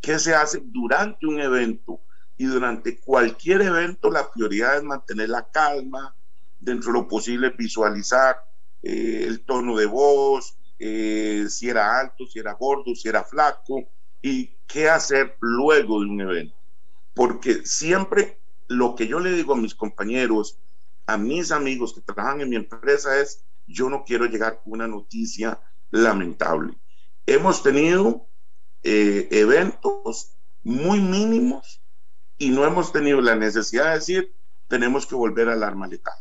qué 0.00 0.18
se 0.18 0.34
hace 0.34 0.60
durante 0.64 1.26
un 1.26 1.40
evento. 1.40 2.00
Y 2.38 2.44
durante 2.44 3.00
cualquier 3.00 3.62
evento 3.62 4.10
la 4.10 4.30
prioridad 4.30 4.76
es 4.76 4.82
mantener 4.82 5.30
la 5.30 5.48
calma, 5.48 6.14
dentro 6.58 6.92
de 6.92 6.98
lo 6.98 7.08
posible 7.08 7.50
visualizar 7.50 8.36
eh, 8.82 9.24
el 9.26 9.44
tono 9.44 9.76
de 9.76 9.86
voz, 9.86 10.56
eh, 10.78 11.46
si 11.48 11.68
era 11.68 11.98
alto, 11.98 12.26
si 12.26 12.38
era 12.38 12.52
gordo, 12.54 12.94
si 12.94 13.08
era 13.08 13.24
flaco, 13.24 13.88
y 14.20 14.50
qué 14.66 14.88
hacer 14.88 15.36
luego 15.40 16.00
de 16.00 16.06
un 16.06 16.20
evento. 16.20 16.56
Porque 17.14 17.64
siempre 17.64 18.40
lo 18.68 18.94
que 18.94 19.06
yo 19.06 19.20
le 19.20 19.32
digo 19.32 19.54
a 19.54 19.56
mis 19.56 19.74
compañeros, 19.74 20.58
a 21.06 21.16
mis 21.16 21.52
amigos 21.52 21.94
que 21.94 22.00
trabajan 22.00 22.40
en 22.40 22.50
mi 22.50 22.56
empresa 22.56 23.18
es, 23.20 23.44
yo 23.66 23.88
no 23.90 24.04
quiero 24.04 24.26
llegar 24.26 24.60
con 24.62 24.74
una 24.74 24.86
noticia 24.86 25.60
lamentable. 25.90 26.74
Hemos 27.26 27.62
tenido 27.62 28.26
eh, 28.82 29.28
eventos 29.30 30.32
muy 30.62 31.00
mínimos 31.00 31.80
y 32.38 32.50
no 32.50 32.64
hemos 32.64 32.92
tenido 32.92 33.20
la 33.20 33.36
necesidad 33.36 33.86
de 33.86 33.94
decir 33.94 34.32
tenemos 34.68 35.06
que 35.06 35.14
volver 35.14 35.48
al 35.48 35.62
arma 35.62 35.86
letal. 35.86 36.14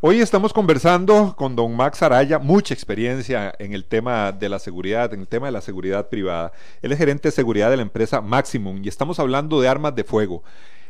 Hoy 0.00 0.20
estamos 0.20 0.52
conversando 0.52 1.34
con 1.34 1.56
don 1.56 1.74
Max 1.74 2.02
Araya, 2.02 2.38
mucha 2.38 2.74
experiencia 2.74 3.54
en 3.58 3.72
el 3.72 3.86
tema 3.86 4.32
de 4.32 4.50
la 4.50 4.58
seguridad, 4.58 5.14
en 5.14 5.20
el 5.20 5.28
tema 5.28 5.46
de 5.46 5.52
la 5.52 5.62
seguridad 5.62 6.10
privada. 6.10 6.52
Él 6.82 6.92
es 6.92 6.98
gerente 6.98 7.28
de 7.28 7.32
seguridad 7.32 7.70
de 7.70 7.76
la 7.76 7.82
empresa 7.82 8.20
Maximum 8.20 8.84
y 8.84 8.88
estamos 8.88 9.18
hablando 9.18 9.62
de 9.62 9.68
armas 9.68 9.94
de 9.94 10.04
fuego, 10.04 10.42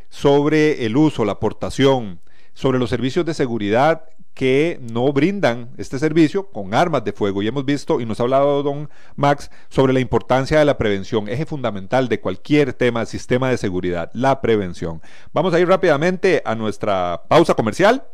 sobre 0.08 0.84
el 0.84 0.96
uso, 0.96 1.24
la 1.24 1.32
aportación, 1.32 2.20
sobre 2.54 2.80
los 2.80 2.90
servicios 2.90 3.24
de 3.24 3.34
seguridad 3.34 4.04
que 4.34 4.80
no 4.82 5.12
brindan 5.12 5.70
este 5.78 5.98
servicio 5.98 6.50
con 6.50 6.74
armas 6.74 7.04
de 7.04 7.12
fuego. 7.12 7.42
Y 7.42 7.48
hemos 7.48 7.64
visto, 7.64 8.00
y 8.00 8.06
nos 8.06 8.20
ha 8.20 8.24
hablado 8.24 8.62
don 8.62 8.90
Max, 9.16 9.50
sobre 9.68 9.92
la 9.92 10.00
importancia 10.00 10.58
de 10.58 10.64
la 10.64 10.76
prevención, 10.76 11.28
eje 11.28 11.46
fundamental 11.46 12.08
de 12.08 12.20
cualquier 12.20 12.72
tema, 12.72 13.06
sistema 13.06 13.48
de 13.48 13.56
seguridad, 13.56 14.10
la 14.12 14.40
prevención. 14.40 15.00
Vamos 15.32 15.54
a 15.54 15.60
ir 15.60 15.68
rápidamente 15.68 16.42
a 16.44 16.54
nuestra 16.54 17.22
pausa 17.28 17.54
comercial 17.54 18.04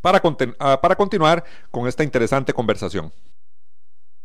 para, 0.00 0.20
ah, 0.58 0.80
para 0.80 0.96
continuar 0.96 1.44
con 1.70 1.86
esta 1.86 2.02
interesante 2.02 2.52
conversación. 2.52 3.12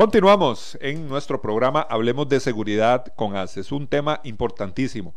Continuamos 0.00 0.78
en 0.80 1.08
nuestro 1.08 1.42
programa 1.42 1.82
Hablemos 1.82 2.26
de 2.26 2.40
Seguridad 2.40 3.04
con 3.16 3.36
ACES, 3.36 3.70
un 3.70 3.86
tema 3.86 4.22
importantísimo. 4.24 5.14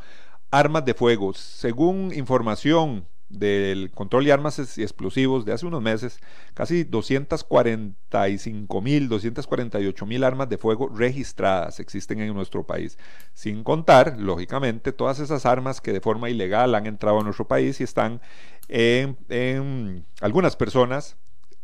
Armas 0.52 0.84
de 0.84 0.93
fuego. 0.93 1.34
Según 1.34 2.12
información 2.13 3.08
del 3.30 3.91
control 3.91 4.26
de 4.26 4.34
armas 4.34 4.78
y 4.78 4.82
explosivos 4.82 5.46
de 5.46 5.54
hace 5.54 5.65
unos 5.65 5.82
meses, 5.82 6.19
casi 6.54 6.84
245 6.84 8.82
mil, 8.82 9.08
248 9.08 10.06
mil 10.06 10.22
armas 10.22 10.50
de 10.50 10.58
fuego 10.58 10.89
registradas 10.89 11.80
existen 11.80 12.19
en 12.19 12.34
nuestro 12.34 12.65
país, 12.65 12.98
sin 13.34 13.63
contar, 13.63 14.19
lógicamente, 14.19 14.91
todas 14.91 15.22
esas 15.22 15.46
armas 15.46 15.80
que 15.80 15.93
de 15.93 16.02
forma 16.02 16.30
ilegal 16.30 16.76
han 16.76 16.88
entrado 16.88 17.22
a 17.22 17.24
nuestro 17.24 17.48
país 17.48 17.80
y 17.80 17.86
están 17.86 18.19
en 18.67 20.06
algunas 20.19 20.58
personas 20.58 21.15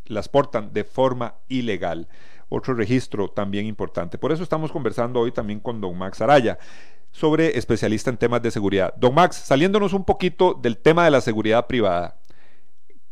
las 0.06 0.30
portan 0.30 0.72
de 0.72 0.86
forma 0.86 1.36
ilegal 1.50 2.08
otro 2.50 2.74
registro 2.74 3.30
también 3.30 3.66
importante. 3.66 4.18
Por 4.18 4.32
eso 4.32 4.44
estamos 4.44 4.72
conversando 4.72 5.20
hoy 5.20 5.32
también 5.32 5.60
con 5.60 5.80
don 5.80 5.98
Max 5.98 6.22
Araya 6.22 6.58
sobre 7.12 7.58
especialista 7.58 8.10
en 8.10 8.18
temas 8.18 8.42
de 8.42 8.52
seguridad. 8.52 8.94
Don 8.98 9.14
Max, 9.14 9.38
saliéndonos 9.38 9.94
un 9.94 10.06
poquito 10.06 10.54
del 10.54 10.78
tema 10.78 11.06
de 11.06 11.12
la 11.12 11.22
seguridad 11.22 11.68
privada, 11.68 12.20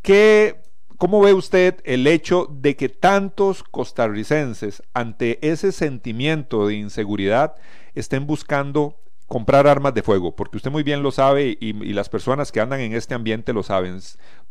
¿qué, 0.01 0.61
¿cómo 0.97 1.21
ve 1.21 1.33
usted 1.33 1.81
el 1.83 2.07
hecho 2.07 2.47
de 2.51 2.75
que 2.75 2.89
tantos 2.89 3.63
costarricenses 3.63 4.83
ante 4.93 5.39
ese 5.47 5.71
sentimiento 5.71 6.67
de 6.67 6.75
inseguridad 6.75 7.55
estén 7.95 8.27
buscando 8.27 8.95
comprar 9.27 9.67
armas 9.67 9.93
de 9.93 10.03
fuego, 10.03 10.35
porque 10.35 10.57
usted 10.57 10.71
muy 10.71 10.83
bien 10.83 11.03
lo 11.03 11.11
sabe 11.11 11.57
y, 11.59 11.73
las 11.93 12.07
personas 12.07 12.51
que 12.51 12.61
andan 12.61 12.79
en 12.79 12.93
este 12.93 13.13
ambiente 13.13 13.51
lo 13.51 13.61
saben. 13.61 13.99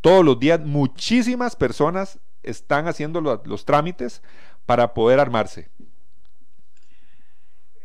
Todos 0.03 0.25
los 0.25 0.39
días 0.39 0.61
muchísimas 0.61 1.57
personas 1.57 2.19
están 2.43 2.87
haciendo 2.87 3.21
los 3.21 3.65
trámites 3.65 4.23
para 4.67 4.93
poder 4.93 5.21
armarse? 5.21 5.71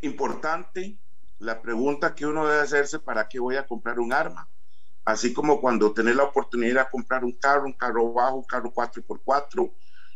Importante 0.02 0.98
la 1.38 1.62
pregunta 1.62 2.14
que 2.14 2.26
uno 2.26 2.48
debe 2.48 2.62
hacerse, 2.62 3.00
¿para 3.00 3.28
qué 3.28 3.40
voy 3.40 3.56
a 3.56 3.66
comprar 3.66 4.00
un 4.00 4.14
arma? 4.14 4.48
Así 5.06 5.34
como 5.34 5.60
cuando 5.60 5.94
tener 5.94 6.16
la 6.16 6.24
oportunidad 6.24 6.86
de 6.86 6.92
comprar 6.92 7.24
un 7.24 7.34
carro, 7.34 7.66
un 7.66 7.74
carro 7.74 8.14
bajo, 8.14 8.38
un 8.38 8.44
carro 8.44 8.72
4x4, 8.72 9.74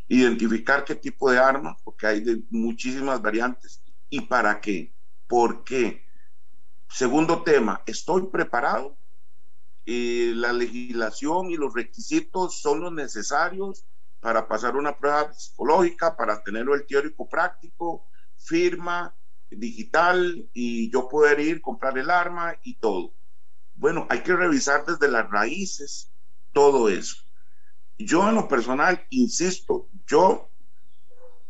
identificar 0.07 0.83
qué 0.85 0.95
tipo 0.95 1.31
de 1.31 1.39
arma, 1.39 1.75
porque 1.83 2.05
hay 2.05 2.45
muchísimas 2.51 3.21
variantes. 3.21 3.81
¿Y 4.09 4.21
para 4.21 4.61
qué? 4.61 4.93
¿Por 5.27 5.63
qué? 5.63 6.05
Segundo 6.87 7.41
tema, 7.41 7.81
¿estoy 7.87 8.27
preparado? 8.27 8.97
Eh, 9.87 10.31
la 10.35 10.53
legislación 10.53 11.49
y 11.49 11.57
los 11.57 11.73
requisitos 11.73 12.61
son 12.61 12.81
los 12.81 12.93
necesarios 12.93 13.85
para 14.25 14.47
pasar 14.47 14.75
una 14.75 14.97
prueba 14.97 15.31
psicológica, 15.31 16.17
para 16.17 16.41
tenerlo 16.41 16.73
el 16.73 16.87
teórico 16.87 17.29
práctico, 17.29 18.07
firma 18.35 19.15
digital 19.51 20.49
y 20.51 20.89
yo 20.89 21.07
poder 21.07 21.39
ir, 21.39 21.61
comprar 21.61 21.95
el 21.99 22.09
arma 22.09 22.55
y 22.63 22.73
todo. 22.79 23.13
Bueno, 23.75 24.07
hay 24.09 24.23
que 24.23 24.35
revisar 24.35 24.83
desde 24.83 25.11
las 25.11 25.29
raíces 25.29 26.11
todo 26.53 26.89
eso. 26.89 27.17
Yo 27.99 28.27
en 28.27 28.33
lo 28.33 28.47
personal, 28.47 29.05
insisto, 29.11 29.89
yo 30.07 30.49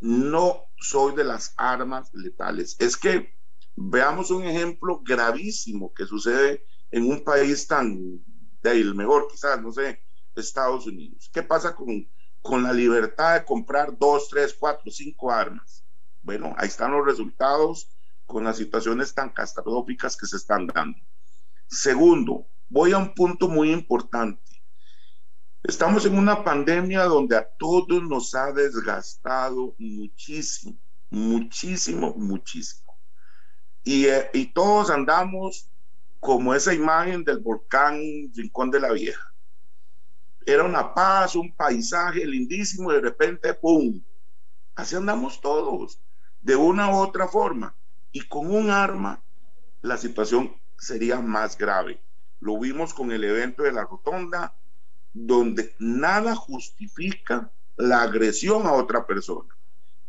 no 0.01 0.65
soy 0.77 1.15
de 1.15 1.23
las 1.23 1.53
armas 1.55 2.13
letales. 2.13 2.75
Es 2.79 2.97
que 2.97 3.37
veamos 3.77 4.31
un 4.31 4.43
ejemplo 4.43 4.99
gravísimo 5.01 5.93
que 5.93 6.05
sucede 6.05 6.65
en 6.91 7.09
un 7.09 7.23
país 7.23 7.67
tan 7.67 8.21
del 8.61 8.95
mejor, 8.95 9.29
quizás, 9.31 9.61
no 9.61 9.71
sé, 9.71 10.03
Estados 10.35 10.87
Unidos. 10.87 11.29
¿Qué 11.33 11.41
pasa 11.41 11.73
con 11.73 12.05
con 12.45 12.61
la 12.61 12.71
libertad 12.71 13.33
de 13.33 13.43
comprar 13.43 13.97
dos, 13.97 14.29
tres, 14.29 14.53
cuatro, 14.53 14.91
cinco 14.91 15.31
armas. 15.31 15.83
Bueno, 16.21 16.53
ahí 16.59 16.67
están 16.67 16.91
los 16.91 17.03
resultados 17.03 17.89
con 18.27 18.43
las 18.43 18.57
situaciones 18.57 19.15
tan 19.15 19.29
catastróficas 19.29 20.15
que 20.15 20.27
se 20.27 20.37
están 20.37 20.67
dando. 20.67 20.99
Segundo, 21.67 22.45
voy 22.69 22.91
a 22.91 22.99
un 22.99 23.15
punto 23.15 23.47
muy 23.49 23.71
importante. 23.71 24.61
Estamos 25.63 26.05
en 26.05 26.19
una 26.19 26.43
pandemia 26.43 27.05
donde 27.05 27.35
a 27.35 27.49
todos 27.57 28.03
nos 28.03 28.35
ha 28.35 28.51
desgastado 28.51 29.73
muchísimo, 29.79 30.77
muchísimo, 31.09 32.13
muchísimo. 32.15 32.95
Y, 33.83 34.05
eh, 34.05 34.29
y 34.33 34.53
todos 34.53 34.91
andamos 34.91 35.71
como 36.19 36.53
esa 36.53 36.75
imagen 36.75 37.23
del 37.23 37.39
volcán 37.39 37.99
Rincón 38.35 38.69
de 38.69 38.81
la 38.81 38.91
Vieja 38.91 39.34
era 40.45 40.63
una 40.63 40.93
paz, 40.93 41.35
un 41.35 41.55
paisaje 41.55 42.25
lindísimo, 42.25 42.91
y 42.91 42.95
de 42.95 43.01
repente, 43.01 43.53
¡pum! 43.53 44.01
Así 44.75 44.95
andamos 44.95 45.41
todos, 45.41 45.99
de 46.41 46.55
una 46.55 46.91
u 46.91 46.97
otra 46.97 47.27
forma. 47.27 47.75
Y 48.11 48.27
con 48.27 48.53
un 48.53 48.69
arma, 48.69 49.23
la 49.81 49.97
situación 49.97 50.55
sería 50.77 51.19
más 51.19 51.57
grave. 51.57 52.01
Lo 52.39 52.59
vimos 52.59 52.93
con 52.93 53.11
el 53.11 53.23
evento 53.23 53.63
de 53.63 53.71
la 53.71 53.85
rotonda, 53.85 54.55
donde 55.13 55.73
nada 55.79 56.35
justifica 56.35 57.51
la 57.77 58.03
agresión 58.03 58.67
a 58.67 58.73
otra 58.73 59.07
persona. 59.07 59.55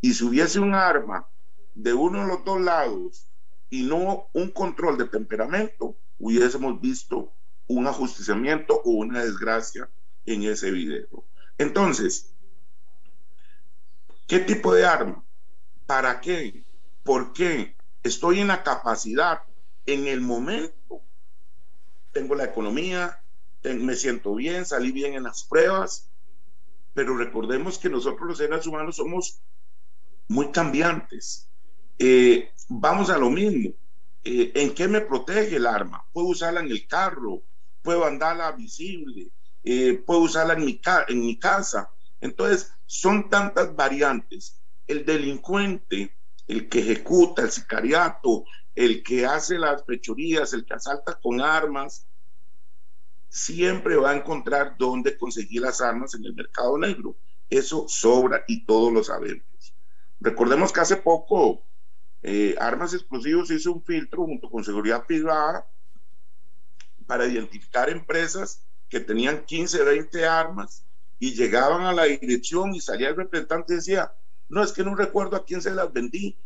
Y 0.00 0.14
si 0.14 0.24
hubiese 0.24 0.60
un 0.60 0.74
arma 0.74 1.26
de 1.74 1.94
uno 1.94 2.20
de 2.20 2.28
los 2.28 2.44
dos 2.44 2.60
lados 2.60 3.26
y 3.70 3.84
no 3.84 4.28
un 4.32 4.50
control 4.50 4.98
de 4.98 5.08
temperamento, 5.08 5.96
hubiésemos 6.18 6.80
visto 6.80 7.32
un 7.68 7.86
ajusticiamiento 7.86 8.80
o 8.84 8.90
una 8.90 9.24
desgracia 9.24 9.88
en 10.26 10.42
ese 10.42 10.70
video. 10.70 11.24
Entonces, 11.58 12.34
¿qué 14.26 14.40
tipo 14.40 14.74
de 14.74 14.84
arma? 14.84 15.24
¿Para 15.86 16.20
qué? 16.20 16.64
¿Por 17.02 17.32
qué? 17.32 17.76
Estoy 18.02 18.40
en 18.40 18.48
la 18.48 18.62
capacidad, 18.62 19.42
en 19.86 20.06
el 20.06 20.20
momento, 20.20 21.02
tengo 22.12 22.34
la 22.34 22.44
economía, 22.44 23.20
me 23.62 23.94
siento 23.94 24.34
bien, 24.34 24.64
salí 24.64 24.92
bien 24.92 25.14
en 25.14 25.24
las 25.24 25.44
pruebas, 25.44 26.10
pero 26.94 27.16
recordemos 27.16 27.78
que 27.78 27.88
nosotros 27.88 28.28
los 28.28 28.38
seres 28.38 28.66
humanos 28.66 28.96
somos 28.96 29.42
muy 30.28 30.50
cambiantes. 30.50 31.50
Eh, 31.98 32.50
vamos 32.68 33.10
a 33.10 33.18
lo 33.18 33.30
mismo. 33.30 33.74
Eh, 34.24 34.52
¿En 34.54 34.74
qué 34.74 34.88
me 34.88 35.00
protege 35.00 35.56
el 35.56 35.66
arma? 35.66 36.04
Puedo 36.12 36.28
usarla 36.28 36.60
en 36.60 36.70
el 36.70 36.86
carro, 36.86 37.42
puedo 37.82 38.04
andarla 38.04 38.52
visible, 38.52 39.30
eh, 39.68 40.00
puedo 40.06 40.20
usarla 40.20 40.54
en 40.54 40.64
mi, 40.64 40.80
en 41.08 41.20
mi 41.20 41.38
casa. 41.40 41.90
Entonces, 42.20 42.72
son 42.86 43.28
tantas 43.28 43.74
variantes. 43.74 44.60
El 44.86 45.04
delincuente, 45.04 46.16
el 46.46 46.68
que 46.68 46.78
ejecuta, 46.78 47.42
el 47.42 47.50
sicariato, 47.50 48.44
el 48.76 49.02
que 49.02 49.26
hace 49.26 49.58
las 49.58 49.84
fechorías, 49.84 50.52
el 50.52 50.64
que 50.64 50.74
asalta 50.74 51.18
con 51.20 51.40
armas, 51.40 52.06
siempre 53.28 53.96
va 53.96 54.12
a 54.12 54.16
encontrar 54.16 54.76
dónde 54.78 55.18
conseguir 55.18 55.62
las 55.62 55.80
armas 55.80 56.14
en 56.14 56.24
el 56.24 56.34
mercado 56.34 56.78
negro. 56.78 57.16
Eso 57.50 57.86
sobra 57.88 58.44
y 58.46 58.64
todos 58.64 58.92
lo 58.92 59.02
sabemos. 59.02 59.74
Recordemos 60.20 60.72
que 60.72 60.80
hace 60.80 60.96
poco 60.96 61.64
eh, 62.22 62.54
Armas 62.60 62.94
Explosivos 62.94 63.50
hizo 63.50 63.72
un 63.72 63.82
filtro 63.82 64.24
junto 64.24 64.48
con 64.48 64.62
Seguridad 64.62 65.04
Privada 65.06 65.66
para 67.04 67.26
identificar 67.26 67.90
empresas 67.90 68.65
que 68.88 69.00
tenían 69.00 69.44
15, 69.44 69.82
20 69.82 70.26
armas 70.26 70.84
y 71.18 71.34
llegaban 71.34 71.82
a 71.82 71.92
la 71.92 72.04
dirección 72.04 72.74
y 72.74 72.80
salía 72.80 73.08
el 73.08 73.16
representante 73.16 73.72
y 73.72 73.76
decía, 73.76 74.12
no, 74.48 74.62
es 74.62 74.72
que 74.72 74.84
no 74.84 74.94
recuerdo 74.94 75.36
a 75.36 75.44
quién 75.44 75.62
se 75.62 75.72
las 75.72 75.92
vendí. 75.92 76.38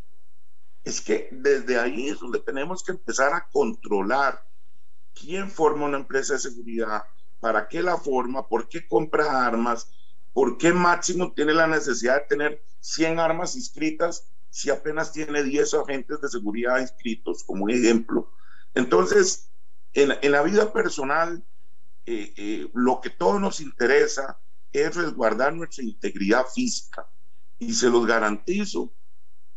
Es 0.85 1.01
que 1.01 1.29
desde 1.33 1.79
ahí 1.79 2.09
es 2.09 2.21
donde 2.21 2.41
tenemos 2.41 2.83
que 2.83 2.93
empezar 2.93 3.35
a 3.35 3.49
controlar 3.49 4.43
quién 5.15 5.51
forma 5.51 5.87
una 5.87 5.99
empresa 5.99 6.35
de 6.35 6.39
seguridad, 6.39 7.03
para 7.41 7.69
qué 7.69 7.83
la 7.83 7.97
forma, 7.97 8.49
por 8.49 8.69
qué 8.69 8.87
compra 8.87 9.47
armas, 9.47 9.91
por 10.33 10.57
qué 10.57 10.73
Máximo 10.73 11.33
tiene 11.33 11.53
la 11.53 11.67
necesidad 11.67 12.23
de 12.23 12.27
tener 12.29 12.65
100 12.81 13.19
armas 13.19 13.57
inscritas 13.57 14.29
si 14.49 14.71
apenas 14.71 15.13
tiene 15.13 15.43
10 15.43 15.75
agentes 15.75 16.21
de 16.21 16.29
seguridad 16.29 16.81
inscritos, 16.81 17.45
como 17.45 17.65
un 17.65 17.71
ejemplo. 17.71 18.33
Entonces, 18.75 19.51
en, 19.93 20.13
en 20.23 20.33
la 20.33 20.43
vida 20.43 20.73
personal, 20.73 21.45
eh, 22.13 22.35
eh, 22.37 22.71
lo 22.75 23.01
que 23.01 23.11
todos 23.11 23.41
nos 23.41 23.61
interesa 23.61 24.41
es 24.73 24.97
resguardar 24.97 25.55
nuestra 25.55 25.85
integridad 25.85 26.45
física. 26.53 27.07
Y 27.61 27.73
se 27.73 27.89
los 27.89 28.05
garantizo 28.05 28.93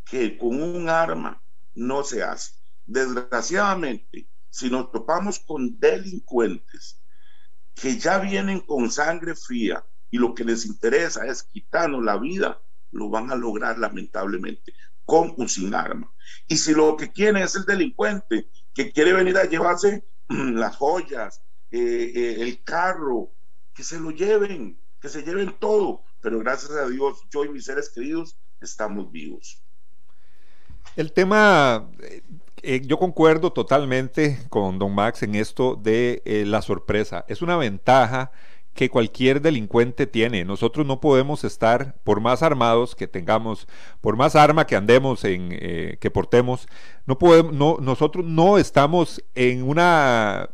que 0.05 0.37
con 0.37 0.61
un 0.61 0.87
arma 0.87 1.41
no 1.73 2.03
se 2.03 2.21
hace. 2.21 2.53
Desgraciadamente, 2.85 4.27
si 4.51 4.69
nos 4.69 4.91
topamos 4.91 5.39
con 5.39 5.79
delincuentes 5.79 7.01
que 7.73 7.97
ya 7.97 8.19
vienen 8.19 8.59
con 8.59 8.91
sangre 8.91 9.33
fría 9.33 9.83
y 10.11 10.19
lo 10.19 10.35
que 10.35 10.43
les 10.43 10.67
interesa 10.67 11.25
es 11.25 11.41
quitarnos 11.41 12.03
la 12.03 12.17
vida, 12.17 12.61
lo 12.91 13.09
van 13.09 13.31
a 13.31 13.35
lograr 13.35 13.79
lamentablemente, 13.79 14.75
con 15.05 15.33
o 15.39 15.47
sin 15.47 15.73
arma. 15.73 16.13
Y 16.47 16.57
si 16.57 16.75
lo 16.75 16.95
que 16.97 17.11
quiere 17.11 17.41
es 17.41 17.55
el 17.55 17.65
delincuente 17.65 18.47
que 18.75 18.91
quiere 18.91 19.13
venir 19.13 19.39
a 19.39 19.45
llevarse 19.45 20.05
las 20.29 20.75
joyas, 20.75 21.41
eh, 21.75 22.11
eh, 22.13 22.35
el 22.41 22.63
carro, 22.63 23.31
que 23.73 23.81
se 23.81 23.99
lo 23.99 24.11
lleven, 24.11 24.77
que 25.01 25.09
se 25.09 25.23
lleven 25.23 25.55
todo. 25.59 26.03
Pero 26.21 26.37
gracias 26.37 26.71
a 26.73 26.87
Dios, 26.87 27.23
yo 27.31 27.43
y 27.43 27.49
mis 27.49 27.65
seres 27.65 27.89
queridos 27.89 28.37
estamos 28.61 29.11
vivos. 29.11 29.59
El 30.95 31.11
tema, 31.13 31.89
eh, 32.61 32.81
yo 32.85 32.99
concuerdo 32.99 33.51
totalmente 33.53 34.37
con 34.49 34.77
don 34.77 34.93
Max 34.93 35.23
en 35.23 35.33
esto 35.33 35.75
de 35.75 36.21
la 36.45 36.61
sorpresa. 36.61 37.25
Es 37.27 37.41
una 37.41 37.57
ventaja 37.57 38.31
que 38.75 38.91
cualquier 38.91 39.41
delincuente 39.41 40.05
tiene. 40.05 40.45
Nosotros 40.45 40.85
no 40.85 41.01
podemos 41.01 41.43
estar, 41.43 41.95
por 42.03 42.21
más 42.21 42.43
armados 42.43 42.93
que 42.93 43.07
tengamos, 43.07 43.67
por 43.99 44.15
más 44.15 44.35
arma 44.35 44.67
que 44.67 44.75
andemos, 44.75 45.23
en, 45.23 45.49
que 45.99 46.11
portemos, 46.11 46.67
no 47.07 47.17
podemos, 47.17 47.51
no, 47.51 47.77
nosotros 47.81 48.23
no 48.23 48.59
estamos 48.59 49.23
en 49.33 49.63
una 49.63 50.51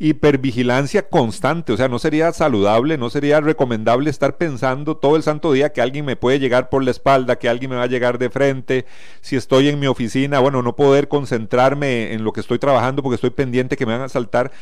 hipervigilancia 0.00 1.08
constante, 1.08 1.72
o 1.72 1.76
sea, 1.76 1.88
no 1.88 1.98
sería 1.98 2.32
saludable, 2.32 2.98
no 2.98 3.10
sería 3.10 3.40
recomendable 3.40 4.10
estar 4.10 4.36
pensando 4.36 4.96
todo 4.96 5.16
el 5.16 5.24
santo 5.24 5.52
día 5.52 5.72
que 5.72 5.80
alguien 5.80 6.04
me 6.04 6.14
puede 6.14 6.38
llegar 6.38 6.68
por 6.68 6.84
la 6.84 6.92
espalda, 6.92 7.36
que 7.36 7.48
alguien 7.48 7.70
me 7.70 7.76
va 7.76 7.82
a 7.82 7.88
llegar 7.88 8.18
de 8.18 8.30
frente, 8.30 8.86
si 9.20 9.34
estoy 9.34 9.68
en 9.68 9.80
mi 9.80 9.88
oficina, 9.88 10.38
bueno, 10.38 10.62
no 10.62 10.76
poder 10.76 11.08
concentrarme 11.08 12.12
en 12.12 12.22
lo 12.22 12.32
que 12.32 12.40
estoy 12.40 12.60
trabajando 12.60 13.02
porque 13.02 13.16
estoy 13.16 13.30
pendiente 13.30 13.76
que 13.76 13.86
me 13.86 13.92
van 13.92 14.02
a 14.02 14.08
saltar. 14.08 14.52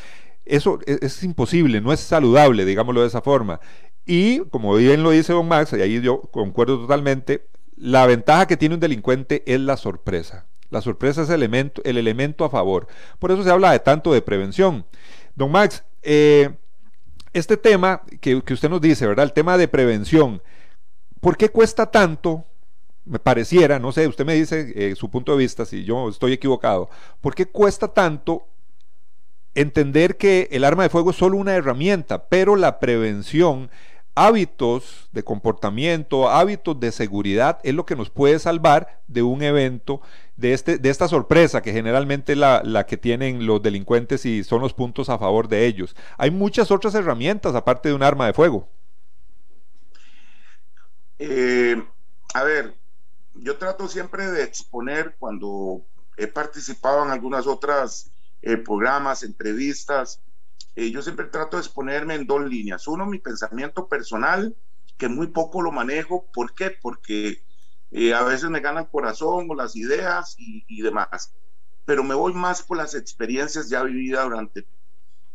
Eso 0.45 0.79
e, 0.87 0.97
es, 1.01 1.23
imposible, 1.23 1.81
no 1.81 1.93
es 1.93 1.99
saludable, 1.99 2.65
digámoslo 2.65 3.01
de 3.01 3.07
esa 3.07 3.21
forma. 3.21 3.59
Y 4.07 4.39
como 4.49 4.73
bien 4.75 5.03
lo 5.03 5.11
dice 5.11 5.33
Don 5.33 5.47
Max, 5.47 5.73
y 5.73 5.81
ahí 5.81 6.01
yo 6.01 6.21
concuerdo 6.31 6.79
totalmente, 6.79 7.45
la 7.75 8.07
ventaja 8.07 8.47
que 8.47 8.57
tiene 8.57 8.75
un 8.75 8.81
delincuente 8.81 9.43
es 9.45 9.59
la 9.59 9.77
sorpresa. 9.77 10.47
La 10.69 10.81
sorpresa 10.81 11.21
es 11.21 11.29
el 11.29 11.35
elemento, 11.35 11.81
el 11.85 11.97
elemento 11.97 12.43
a 12.43 12.49
favor. 12.49 12.87
Por 13.19 13.31
eso 13.31 13.43
se 13.43 13.51
habla 13.51 13.71
de 13.71 13.79
tanto 13.79 14.11
de 14.11 14.21
prevención. 14.21 14.85
Don 15.37 15.51
Max, 15.51 15.83
eh, 16.01 16.49
este 17.31 17.57
tema 17.57 18.01
que, 18.19 18.37
usted 18.37 18.69
nos 18.71 18.81
dice, 18.81 19.05
¿verdad? 19.05 19.23
El 19.23 19.33
tema 19.33 19.55
de 19.55 19.67
prevención. 19.67 20.41
¿Por 21.21 21.37
qué 21.37 21.49
cuesta 21.49 21.91
tanto? 21.91 22.43
Me 23.05 23.19
pareciera, 23.19 23.77
no 23.77 23.91
sé, 23.91 24.07
usted 24.07 24.25
me 24.25 24.33
dice 24.33 24.73
eh, 24.75 24.95
su 24.95 25.11
punto 25.11 25.33
de 25.33 25.37
vista, 25.37 25.63
si 25.63 25.83
yo 25.83 26.09
estoy 26.09 26.33
equivocado. 26.33 26.89
¿Por 27.21 27.35
qué 27.35 27.45
cuesta 27.45 27.87
tanto 27.87 28.47
entender 29.53 30.17
que 30.17 30.47
el 30.51 30.63
arma 30.63 30.81
de 30.81 30.89
fuego 30.89 31.11
es 31.11 31.17
solo 31.17 31.37
una 31.37 31.53
herramienta, 31.53 32.29
pero 32.29 32.55
la 32.55 32.79
prevención, 32.79 33.69
hábitos 34.17 35.09
de 35.11 35.23
comportamiento, 35.23 36.29
hábitos 36.29 36.79
de 36.79 36.91
seguridad 36.91 37.59
es 37.63 37.75
lo 37.75 37.85
que 37.85 37.95
nos 37.95 38.09
puede 38.09 38.39
salvar 38.39 39.01
de 39.07 39.21
un 39.21 39.43
evento, 39.43 40.01
de, 40.35 40.53
este, 40.53 40.79
de 40.79 40.89
esta 40.89 41.07
sorpresa 41.07 41.61
que 41.61 41.71
generalmente 41.71 42.33
es 42.33 42.39
la, 42.39 42.85
que 42.87 42.97
tienen 42.97 43.45
los 43.45 43.61
delincuentes 43.61 44.25
y 44.25 44.43
son 44.43 44.61
los 44.61 44.73
puntos 44.73 45.09
a 45.09 45.19
favor 45.19 45.47
de 45.47 45.67
ellos. 45.67 45.95
Hay 46.17 46.31
muchas 46.31 46.71
otras 46.71 46.95
herramientas 46.95 47.53
aparte 47.53 47.89
de 47.89 47.95
un 47.95 48.01
arma 48.01 48.25
de 48.25 48.33
fuego. 48.33 48.67
Eh, 51.19 51.81
a 52.33 52.43
ver, 52.43 52.73
yo 53.35 53.57
trato 53.57 53.87
siempre 53.87 54.31
de 54.31 54.43
exponer 54.43 55.15
cuando 55.19 55.83
he 56.17 56.25
participado 56.25 57.05
en 57.05 57.11
algunas 57.11 57.45
otras 57.45 58.09
eh, 58.41 58.57
programas, 58.57 59.21
entrevistas. 59.21 60.19
Eh, 60.77 60.91
yo 60.91 61.01
siempre 61.01 61.25
trato 61.25 61.57
de 61.57 61.63
exponerme 61.63 62.13
en 62.13 62.27
dos 62.27 62.47
líneas. 62.47 62.87
Uno, 62.87 63.07
mi 63.07 63.17
pensamiento 63.17 63.87
personal, 63.87 64.55
que 64.95 65.07
muy 65.07 65.25
poco 65.25 65.63
lo 65.63 65.71
manejo. 65.71 66.29
¿Por 66.31 66.53
qué? 66.53 66.69
Porque 66.69 67.41
eh, 67.89 68.13
a 68.13 68.21
veces 68.21 68.51
me 68.51 68.59
gana 68.59 68.81
el 68.81 68.87
corazón 68.87 69.47
o 69.49 69.55
las 69.55 69.75
ideas 69.75 70.35
y, 70.37 70.81
demás. 70.83 71.33
Pero 71.83 72.03
me 72.03 72.13
voy 72.13 72.33
más 72.33 72.61
por 72.61 72.77
las 72.77 72.93
experiencias 72.93 73.69
ya 73.69 73.81
vividas 73.81 74.25
durante 74.25 74.67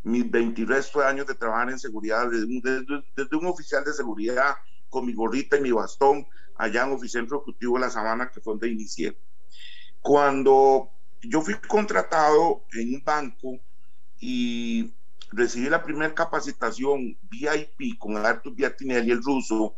mis 0.03 0.31
23 0.31 0.95
años 1.07 1.27
de 1.27 1.35
trabajar 1.35 1.71
en 1.71 1.79
seguridad, 1.79 2.29
desde, 2.29 2.85
desde, 3.17 3.35
un 3.35 3.47
oficial 3.47 3.83
de 3.83 3.91
seguridad 3.91 4.55
con 4.87 5.05
mi 5.05 5.13
gorrita 5.13 5.57
y 5.57 5.61
mi 5.61 5.73
bastón, 5.73 6.25
allá 6.55 6.85
en 6.85 6.93
Oficina 6.93 7.25
Ejecutivo 7.25 7.75
de 7.75 7.81
la 7.81 7.89
Sabana, 7.89 8.31
que 8.31 8.39
fue 8.39 8.53
donde 8.53 8.69
inicié. 8.69 9.19
Cuando 9.99 10.89
yo 11.21 11.41
fui 11.41 11.55
contratado 11.55 12.63
en 12.71 12.95
un 12.95 13.03
banco 13.03 13.59
y 14.21 14.93
recibí 15.35 15.69
la 15.69 15.83
primera 15.83 16.13
capacitación 16.13 17.17
VIP 17.23 17.97
con 17.97 18.17
Artur 18.17 18.53
Biatinelli, 18.55 19.11
el 19.11 19.23
ruso. 19.23 19.75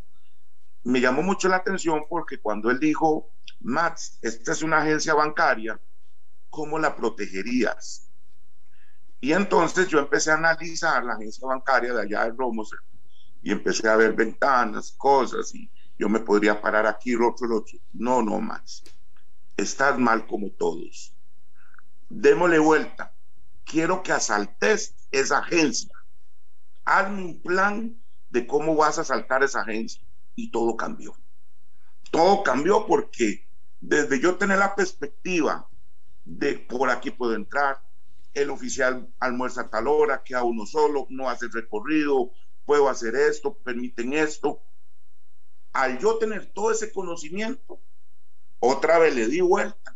Me 0.83 1.01
llamó 1.01 1.21
mucho 1.21 1.47
la 1.47 1.57
atención 1.57 2.05
porque 2.09 2.39
cuando 2.39 2.69
él 2.69 2.79
dijo, 2.79 3.31
Max, 3.61 4.19
esta 4.21 4.51
es 4.51 4.61
una 4.61 4.79
agencia 4.79 5.13
bancaria, 5.13 5.79
¿cómo 6.49 6.77
la 6.77 6.95
protegerías? 6.95 8.09
Y 9.19 9.31
entonces 9.33 9.87
yo 9.87 9.99
empecé 9.99 10.31
a 10.31 10.35
analizar 10.35 11.03
la 11.03 11.13
agencia 11.13 11.47
bancaria 11.47 11.93
de 11.93 12.01
allá 12.03 12.25
de 12.25 12.31
Romoser 12.37 12.79
y 13.41 13.51
empecé 13.51 13.87
a 13.87 13.95
ver 13.95 14.13
ventanas, 14.13 14.93
cosas, 14.97 15.53
y 15.55 15.71
yo 15.97 16.09
me 16.09 16.19
podría 16.19 16.61
parar 16.61 16.85
aquí, 16.85 17.15
otro, 17.15 17.55
otro. 17.55 17.79
No, 17.93 18.21
no, 18.21 18.39
Max, 18.41 18.83
estás 19.55 19.97
mal 19.97 20.27
como 20.27 20.51
todos 20.51 21.15
démosle 22.09 22.59
vuelta. 22.59 23.13
Quiero 23.63 24.03
que 24.03 24.11
asaltes 24.11 24.95
esa 25.19 25.39
agencia. 25.39 25.91
Hazme 26.83 27.23
un 27.23 27.41
plan 27.41 27.95
de 28.29 28.45
cómo 28.45 28.75
vas 28.75 28.97
a 28.97 29.01
asaltar 29.01 29.43
esa 29.43 29.61
agencia. 29.61 30.01
Y 30.35 30.51
todo 30.51 30.75
cambió. 30.75 31.15
Todo 32.11 32.43
cambió 32.43 32.85
porque 32.85 33.47
desde 33.79 34.19
yo 34.19 34.37
tener 34.37 34.57
la 34.57 34.75
perspectiva 34.75 35.67
de 36.23 36.57
por 36.57 36.89
aquí 36.89 37.11
puedo 37.11 37.35
entrar, 37.35 37.81
el 38.33 38.49
oficial 38.49 39.07
almuerza 39.19 39.61
a 39.61 39.69
tal 39.69 39.87
hora, 39.87 40.23
a 40.35 40.43
uno 40.43 40.65
solo, 40.65 41.07
no 41.09 41.29
hace 41.29 41.47
recorrido, 41.47 42.31
puedo 42.65 42.89
hacer 42.89 43.15
esto, 43.15 43.53
permiten 43.53 44.13
esto. 44.13 44.61
Al 45.71 45.99
yo 45.99 46.17
tener 46.17 46.47
todo 46.47 46.71
ese 46.71 46.91
conocimiento, 46.91 47.79
otra 48.59 48.97
vez 48.97 49.15
le 49.15 49.27
di 49.27 49.41
vuelta 49.41 49.95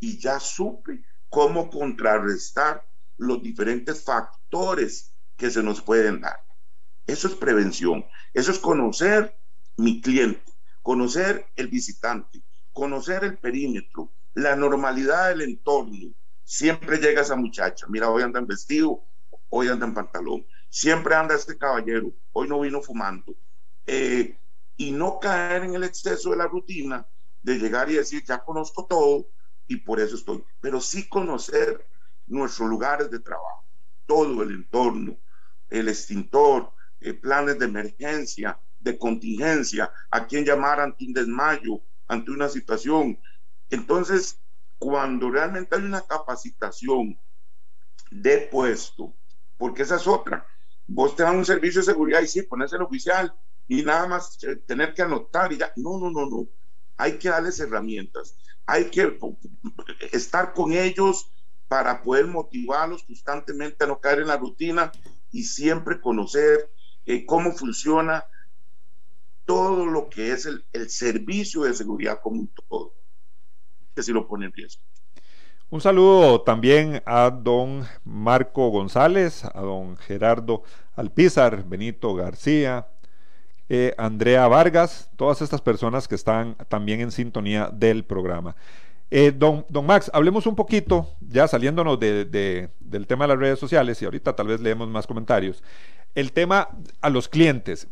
y 0.00 0.18
ya 0.18 0.40
supe 0.40 1.02
cómo 1.28 1.70
contrarrestar 1.70 2.87
los 3.18 3.42
diferentes 3.42 4.04
factores 4.04 5.14
que 5.36 5.50
se 5.50 5.62
nos 5.62 5.82
pueden 5.82 6.20
dar. 6.20 6.40
Eso 7.06 7.28
es 7.28 7.34
prevención, 7.34 8.04
eso 8.34 8.50
es 8.50 8.58
conocer 8.58 9.38
mi 9.76 10.00
cliente, 10.00 10.52
conocer 10.82 11.46
el 11.56 11.68
visitante, 11.68 12.42
conocer 12.72 13.24
el 13.24 13.38
perímetro, 13.38 14.12
la 14.34 14.56
normalidad 14.56 15.28
del 15.28 15.42
entorno. 15.42 16.14
Siempre 16.44 16.98
llega 16.98 17.22
esa 17.22 17.36
muchacha, 17.36 17.86
mira, 17.88 18.10
hoy 18.10 18.22
anda 18.22 18.38
en 18.40 18.46
vestido, 18.46 19.04
hoy 19.48 19.68
anda 19.68 19.86
en 19.86 19.94
pantalón, 19.94 20.46
siempre 20.68 21.14
anda 21.14 21.34
este 21.34 21.58
caballero, 21.58 22.12
hoy 22.32 22.48
no 22.48 22.60
vino 22.60 22.80
fumando. 22.82 23.36
Eh, 23.86 24.38
y 24.76 24.92
no 24.92 25.18
caer 25.18 25.64
en 25.64 25.74
el 25.74 25.84
exceso 25.84 26.30
de 26.30 26.36
la 26.36 26.46
rutina 26.46 27.06
de 27.42 27.58
llegar 27.58 27.90
y 27.90 27.94
decir, 27.94 28.22
ya 28.24 28.44
conozco 28.44 28.86
todo, 28.86 29.28
y 29.66 29.76
por 29.76 30.00
eso 30.00 30.16
estoy. 30.16 30.44
Pero 30.60 30.80
sí 30.80 31.08
conocer 31.08 31.86
nuestros 32.28 32.68
lugares 32.68 33.10
de 33.10 33.20
trabajo, 33.20 33.64
todo 34.06 34.42
el 34.42 34.52
entorno, 34.52 35.18
el 35.68 35.88
extintor, 35.88 36.72
eh, 37.00 37.14
planes 37.14 37.58
de 37.58 37.66
emergencia, 37.66 38.60
de 38.78 38.98
contingencia, 38.98 39.92
a 40.10 40.26
quién 40.26 40.44
llamar 40.44 40.80
ante 40.80 41.04
un 41.04 41.12
desmayo, 41.12 41.82
ante 42.06 42.30
una 42.30 42.48
situación. 42.48 43.20
Entonces, 43.70 44.40
cuando 44.78 45.30
realmente 45.30 45.76
hay 45.76 45.82
una 45.82 46.02
capacitación 46.02 47.20
de 48.10 48.48
puesto 48.50 49.14
porque 49.58 49.82
esa 49.82 49.96
es 49.96 50.06
otra. 50.06 50.46
Vos 50.86 51.14
te 51.14 51.24
dan 51.24 51.36
un 51.36 51.44
servicio 51.44 51.82
de 51.82 51.86
seguridad 51.86 52.22
y 52.22 52.28
sí, 52.28 52.42
pones 52.42 52.72
el 52.72 52.80
oficial 52.80 53.34
y 53.66 53.82
nada 53.82 54.06
más 54.06 54.42
eh, 54.44 54.56
tener 54.56 54.94
que 54.94 55.02
anotar 55.02 55.52
y 55.52 55.58
ya. 55.58 55.70
No, 55.76 55.98
no, 55.98 56.10
no, 56.10 56.26
no. 56.30 56.48
Hay 56.96 57.18
que 57.18 57.28
darles 57.28 57.60
herramientas. 57.60 58.38
Hay 58.64 58.90
que 58.90 59.18
estar 60.12 60.54
con 60.54 60.72
ellos 60.72 61.30
para 61.68 62.02
poder 62.02 62.26
motivarlos 62.26 63.02
constantemente 63.02 63.84
a 63.84 63.86
no 63.86 64.00
caer 64.00 64.20
en 64.20 64.28
la 64.28 64.38
rutina 64.38 64.90
y 65.30 65.44
siempre 65.44 66.00
conocer 66.00 66.70
eh, 67.06 67.24
cómo 67.26 67.52
funciona 67.52 68.24
todo 69.44 69.86
lo 69.86 70.08
que 70.08 70.32
es 70.32 70.46
el, 70.46 70.62
servicio 70.90 71.62
de 71.62 71.74
seguridad 71.74 72.20
como 72.22 72.40
un 72.40 72.50
todo, 72.68 72.94
que 73.94 74.02
si 74.02 74.12
lo 74.12 74.26
pone 74.26 74.46
en 74.46 74.52
riesgo. 74.52 74.82
Un 75.70 75.80
saludo 75.80 76.42
también 76.42 77.02
a 77.06 77.30
don 77.30 77.86
Marco 78.04 78.68
González, 78.68 79.44
a 79.44 79.60
don 79.60 79.96
Gerardo 79.98 80.62
Alpizar, 80.96 81.64
Benito 81.66 82.14
García, 82.14 82.88
eh, 83.70 83.94
Andrea 83.98 84.48
Vargas, 84.48 85.10
todas 85.16 85.42
estas 85.42 85.60
personas 85.60 86.08
que 86.08 86.14
están 86.14 86.56
también 86.68 87.00
en 87.00 87.10
sintonía 87.10 87.70
del 87.72 88.04
programa. 88.04 88.56
Eh, 89.10 89.32
don, 89.34 89.64
don, 89.70 89.86
Max, 89.86 90.10
hablemos 90.12 90.46
un 90.46 90.54
poquito, 90.54 91.14
ya 91.20 91.48
saliéndonos 91.48 91.98
de, 91.98 92.68
del 92.78 93.06
tema 93.06 93.24
de 93.24 93.28
las 93.28 93.38
redes 93.38 93.58
sociales, 93.58 94.00
y 94.02 94.04
ahorita 94.04 94.36
tal 94.36 94.48
vez 94.48 94.60
leemos 94.60 94.88
más 94.88 95.06
comentarios, 95.06 95.62
el 96.14 96.32
tema 96.32 96.68
a 97.00 97.08
los 97.08 97.28
clientes. 97.28 97.88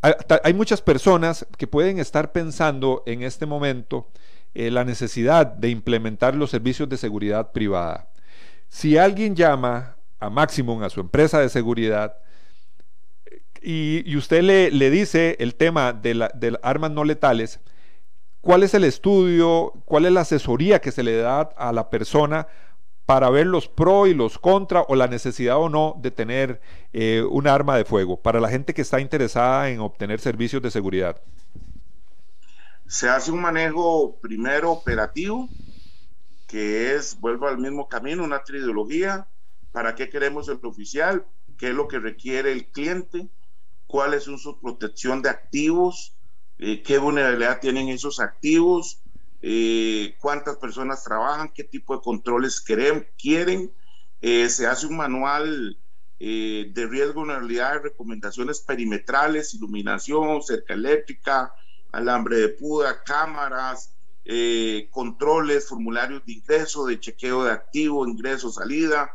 hay 0.00 0.54
muchas 0.54 0.80
personas 0.80 1.46
que 1.58 1.66
pueden 1.66 1.98
estar 1.98 2.30
pensando 2.30 3.02
en 3.06 3.22
este 3.22 3.46
momento, 3.46 4.08
eh, 4.54 4.70
la 4.70 4.84
necesidad 4.84 5.46
de 5.46 5.70
implementar 5.70 6.36
los 6.36 6.50
servicios 6.50 6.88
de 6.88 6.98
seguridad 6.98 7.50
privada. 7.50 8.08
Si 8.68 8.96
alguien 8.96 9.34
llama 9.34 9.96
a 10.20 10.30
Maximum, 10.30 10.84
a 10.84 10.90
su 10.90 11.00
empresa 11.00 11.40
de 11.40 11.48
seguridad, 11.48 12.16
y, 13.60 14.14
usted 14.16 14.42
le, 14.42 14.90
dice 14.90 15.36
el 15.40 15.54
tema 15.54 15.92
de, 15.92 16.28
de 16.34 16.58
armas 16.62 16.90
no 16.90 17.02
letales, 17.02 17.60
¿cuál 18.44 18.62
es 18.62 18.74
el 18.74 18.84
estudio, 18.84 19.72
cuál 19.86 20.04
es 20.04 20.12
la 20.12 20.20
asesoría 20.20 20.80
que 20.80 20.92
se 20.92 21.02
le 21.02 21.16
da 21.16 21.40
a 21.40 21.72
la 21.72 21.88
persona 21.88 22.46
para 23.06 23.30
ver 23.30 23.46
los 23.46 23.68
pro 23.68 24.06
y 24.06 24.14
los 24.14 24.38
contra 24.38 24.82
o 24.82 24.94
la 24.94 25.08
necesidad 25.08 25.56
o 25.56 25.68
no 25.68 25.96
de 26.00 26.10
tener 26.10 26.60
eh, 26.92 27.24
un 27.28 27.48
arma 27.48 27.76
de 27.76 27.84
fuego 27.84 28.20
para 28.20 28.40
la 28.40 28.50
gente 28.50 28.74
que 28.74 28.82
está 28.82 29.00
interesada 29.00 29.70
en 29.70 29.80
obtener 29.80 30.20
servicios 30.20 30.62
de 30.62 30.70
seguridad? 30.70 31.20
Se 32.86 33.08
hace 33.08 33.30
un 33.32 33.40
manejo 33.40 34.18
primero 34.20 34.72
operativo, 34.72 35.48
que 36.46 36.94
es, 36.94 37.18
vuelvo 37.18 37.48
al 37.48 37.58
mismo 37.58 37.88
camino, 37.88 38.24
una 38.24 38.44
trilogía. 38.44 39.26
¿Para 39.72 39.94
qué 39.94 40.08
queremos 40.08 40.48
el 40.48 40.60
oficial? 40.62 41.24
¿Qué 41.58 41.68
es 41.68 41.74
lo 41.74 41.88
que 41.88 41.98
requiere 41.98 42.52
el 42.52 42.66
cliente? 42.66 43.28
¿Cuál 43.86 44.14
es 44.14 44.24
su 44.24 44.60
protección 44.60 45.22
de 45.22 45.30
activos? 45.30 46.13
Eh, 46.66 46.82
¿Qué 46.82 46.96
vulnerabilidad 46.96 47.60
tienen 47.60 47.90
esos 47.90 48.20
activos? 48.20 49.02
Eh, 49.42 50.16
¿Cuántas 50.18 50.56
personas 50.56 51.04
trabajan? 51.04 51.52
¿Qué 51.54 51.64
tipo 51.64 51.94
de 51.94 52.00
controles 52.00 52.58
quieren? 52.62 53.70
Eh, 54.22 54.48
se 54.48 54.66
hace 54.66 54.86
un 54.86 54.96
manual 54.96 55.78
de 56.18 56.86
riesgo, 56.88 57.20
vulnerabilidad, 57.20 57.82
recomendaciones 57.82 58.60
perimetrales, 58.60 59.52
iluminación, 59.52 60.40
cerca 60.40 60.72
eléctrica, 60.72 61.52
alambre 61.92 62.38
de 62.38 62.48
puda, 62.48 63.02
cámaras, 63.02 63.94
eh, 64.24 64.88
controles, 64.90 65.68
formularios 65.68 66.24
de 66.24 66.32
ingreso, 66.32 66.86
de 66.86 66.98
chequeo 66.98 67.44
de 67.44 67.52
activo, 67.52 68.08
ingreso, 68.08 68.50
salida. 68.50 69.14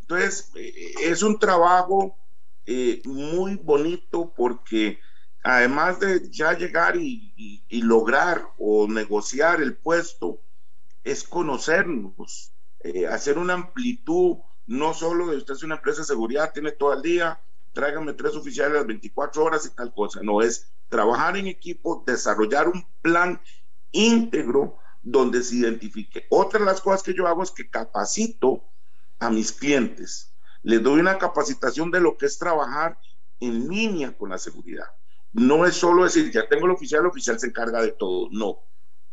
Entonces, 0.00 0.50
eh, 0.54 0.92
es 1.04 1.22
un 1.22 1.38
trabajo 1.38 2.18
eh, 2.66 3.00
muy 3.06 3.56
bonito 3.56 4.34
porque 4.36 4.98
además 5.42 6.00
de 6.00 6.30
ya 6.30 6.52
llegar 6.52 6.96
y, 6.96 7.62
lograr 7.82 8.46
o 8.58 8.86
negociar 8.88 9.60
el 9.60 9.76
puesto, 9.76 10.40
es 11.02 11.24
conocernos, 11.24 12.52
hacer 13.10 13.38
una 13.38 13.54
amplitud, 13.54 14.36
no 14.66 14.94
solo 14.94 15.28
de 15.28 15.38
usted 15.38 15.54
es 15.54 15.62
una 15.62 15.76
empresa 15.76 16.02
de 16.02 16.06
seguridad, 16.06 16.52
tiene 16.52 16.72
todo 16.72 16.92
el 16.92 17.02
día, 17.02 17.40
tráigame 17.72 18.12
tres 18.12 18.34
oficiales 18.34 18.74
las 18.74 18.86
24 18.86 19.44
horas 19.44 19.66
y 19.66 19.74
tal 19.74 19.92
cosa, 19.92 20.20
no 20.22 20.42
es 20.42 20.70
trabajar 20.88 21.36
en 21.36 21.46
equipo, 21.46 22.04
desarrollar 22.06 22.68
un 22.68 22.86
plan 23.00 23.40
íntegro 23.92 24.78
donde 25.02 25.42
se 25.42 25.56
identifique. 25.56 26.26
Otra 26.30 26.60
de 26.60 26.66
las 26.66 26.80
cosas 26.80 27.02
que 27.02 27.14
yo 27.14 27.26
hago 27.26 27.42
es 27.42 27.50
que 27.50 27.70
capacito 27.70 28.64
a 29.18 29.30
mis 29.30 29.52
clientes. 29.52 30.34
Les 30.62 30.82
doy 30.82 31.00
una 31.00 31.18
capacitación 31.18 31.90
de 31.90 32.00
lo 32.00 32.16
que 32.18 32.26
es 32.26 32.38
trabajar 32.38 32.98
en 33.38 33.68
línea 33.68 34.16
con 34.16 34.30
la 34.30 34.38
seguridad. 34.38 34.86
No 35.32 35.64
es 35.64 35.76
solo 35.76 36.04
decir, 36.04 36.30
ya 36.32 36.48
tengo 36.48 36.66
el 36.66 36.72
oficial, 36.72 37.02
el 37.02 37.06
oficial 37.06 37.38
se 37.38 37.46
encarga 37.46 37.82
de 37.82 37.92
todo. 37.92 38.28
No. 38.30 38.58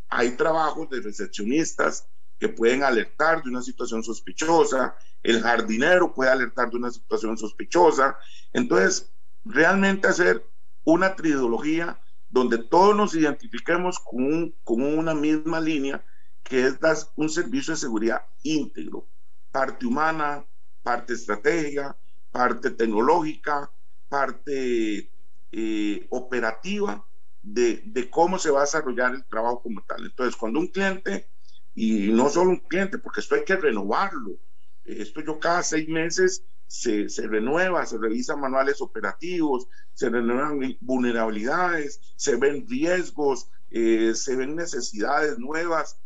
Hay 0.09 0.31
trabajos 0.31 0.89
de 0.89 1.01
recepcionistas 1.01 2.07
que 2.39 2.49
pueden 2.49 2.83
alertar 2.83 3.43
de 3.43 3.49
una 3.49 3.61
situación 3.61 4.03
sospechosa, 4.03 4.95
el 5.23 5.41
jardinero 5.41 6.13
puede 6.13 6.31
alertar 6.31 6.69
de 6.69 6.77
una 6.77 6.91
situación 6.91 7.37
sospechosa. 7.37 8.17
Entonces, 8.53 9.11
realmente 9.43 10.07
hacer 10.07 10.45
una 10.83 11.15
trilogía 11.15 11.99
donde 12.29 12.57
todos 12.57 12.95
nos 12.95 13.15
identifiquemos 13.15 13.99
con, 13.99 14.53
una 14.65 15.13
misma 15.13 15.59
línea, 15.59 16.03
que 16.43 16.65
es 16.67 16.77
un 17.15 17.29
servicio 17.29 17.73
de 17.73 17.79
seguridad 17.79 18.25
íntegro, 18.43 19.07
parte 19.51 19.85
humana, 19.85 20.45
parte 20.83 21.13
estratégica, 21.13 21.97
parte 22.31 22.71
tecnológica, 22.71 23.71
parte 24.07 25.11
eh, 25.51 26.07
operativa 26.09 27.05
de, 27.41 27.81
de, 27.85 28.09
cómo 28.09 28.37
se 28.39 28.51
va 28.51 28.59
a 28.59 28.63
desarrollar 28.63 29.15
el 29.15 29.25
trabajo 29.25 29.61
como 29.61 29.83
tal. 29.83 30.05
Entonces, 30.05 30.35
cuando 30.35 30.59
un 30.59 30.67
cliente, 30.67 31.29
y 31.73 32.11
no 32.11 32.29
solo 32.29 32.51
un 32.51 32.57
cliente, 32.57 32.97
porque 32.97 33.21
esto 33.21 33.35
hay 33.35 33.43
que 33.43 33.55
renovarlo, 33.55 34.37
esto 34.83 35.21
yo 35.21 35.39
cada 35.39 35.63
seis 35.63 35.87
meses 35.87 36.43
se, 36.67 37.09
se, 37.09 37.27
renueva, 37.27 37.85
se 37.85 37.97
revisan 37.97 38.39
manuales 38.39 38.81
operativos, 38.81 39.67
se 39.93 40.09
renuevan 40.09 40.77
vulnerabilidades, 40.81 42.01
se 42.15 42.35
ven 42.35 42.65
riesgos, 42.67 43.49
eh, 43.69 44.13
se 44.13 44.35
ven 44.35 44.55
necesidades 44.55 45.37
nuevas. 45.39 45.99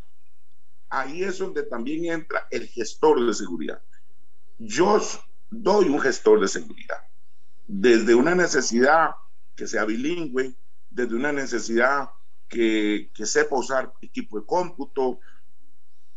Ahí 0.90 1.24
es 1.24 1.38
donde 1.40 1.64
también 1.64 2.06
entra 2.06 2.48
el 2.52 2.68
gestor 2.68 3.26
de 3.26 3.34
seguridad. 3.34 3.82
Yo 4.60 5.02
doy 5.50 5.90
un 5.90 6.00
gestor 6.00 6.40
de 6.40 6.48
seguridad, 6.48 6.98
desde 7.68 8.14
una 8.14 8.36
necesidad 8.36 9.12
que 9.62 9.68
sea 9.68 9.86
bilingüe, 9.86 10.56
desde 10.90 11.14
una 11.14 11.32
necesidad 11.32 12.10
que, 12.50 13.12
que 13.14 13.28
sepa 13.28 13.60
usar 13.60 13.94
equipo 14.02 14.40
de 14.40 14.46
cómputo, 14.48 15.20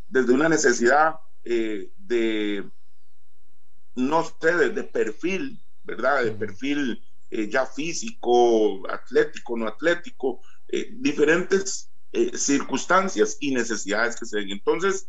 desde 0.08 0.32
una 0.32 0.48
necesidad 0.48 1.16
eh, 1.44 1.92
de 1.98 2.66
no 3.96 4.24
sé, 4.24 4.70
de, 4.70 4.82
perfil, 4.84 5.60
¿verdad? 5.82 6.24
De 6.24 6.30
perfil 6.30 7.04
eh, 7.30 7.46
ya 7.50 7.66
físico, 7.66 8.90
atlético, 8.90 9.58
no 9.58 9.68
atlético, 9.68 10.40
eh, 10.68 10.88
diferentes 10.92 11.90
eh, 12.12 12.34
circunstancias 12.38 13.36
y 13.40 13.52
necesidades 13.52 14.16
que 14.16 14.24
se 14.24 14.38
den. 14.38 14.52
Entonces, 14.52 15.06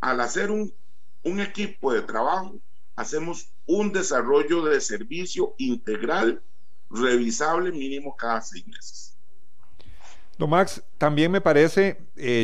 al 0.00 0.20
hacer 0.20 0.50
un, 0.50 0.74
un 1.22 1.40
equipo 1.40 1.94
de 1.94 2.02
trabajo, 2.02 2.60
hacemos 2.96 3.50
un 3.64 3.94
desarrollo 3.94 4.66
de 4.66 4.78
servicio 4.82 5.54
integral, 5.56 6.42
revisable 6.90 7.72
mínimo 7.72 8.16
cada 8.16 8.40
seis 8.40 8.66
meses. 8.66 9.16
Don 10.38 10.50
Max, 10.50 10.82
también 10.98 11.32
me 11.32 11.40
parece, 11.40 11.98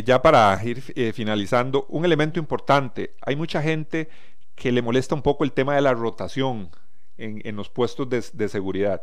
ya 0.05 0.20
para 0.20 0.61
ir 0.64 0.82
finalizando, 1.12 1.86
un 1.88 2.05
elemento 2.05 2.40
importante. 2.40 3.14
Hay 3.20 3.36
mucha 3.36 3.62
gente 3.62 4.09
que 4.57 4.72
le 4.72 4.82
molesta 4.82 5.14
un 5.14 5.22
poco 5.22 5.45
el 5.45 5.53
tema 5.53 5.76
de 5.76 5.80
la 5.80 5.95
rotación 5.95 6.70
en, 7.16 7.57
los 7.57 7.68
puestos 7.68 8.09
de, 8.09 8.49
seguridad. 8.49 9.03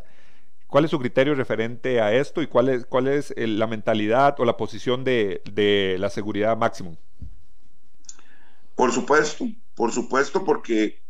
¿Cuál 0.67 0.85
es 0.85 0.91
su 0.91 0.99
criterio 0.99 1.35
referente 1.35 2.01
a 2.01 2.13
esto 2.13 2.41
y 2.41 2.47
cuál 2.47 2.69
es, 2.69 2.85
cuál 2.85 3.07
es 3.07 3.33
la 3.37 3.67
mentalidad 3.67 4.39
o 4.39 4.45
la 4.45 4.57
posición 4.57 5.03
de, 5.03 5.95
la 5.97 6.09
seguridad 6.09 6.57
máximo? 6.57 6.97
Por 8.75 8.91
supuesto, 8.91 9.45
por 9.75 9.91
supuesto, 9.91 10.43
porque 10.43 11.01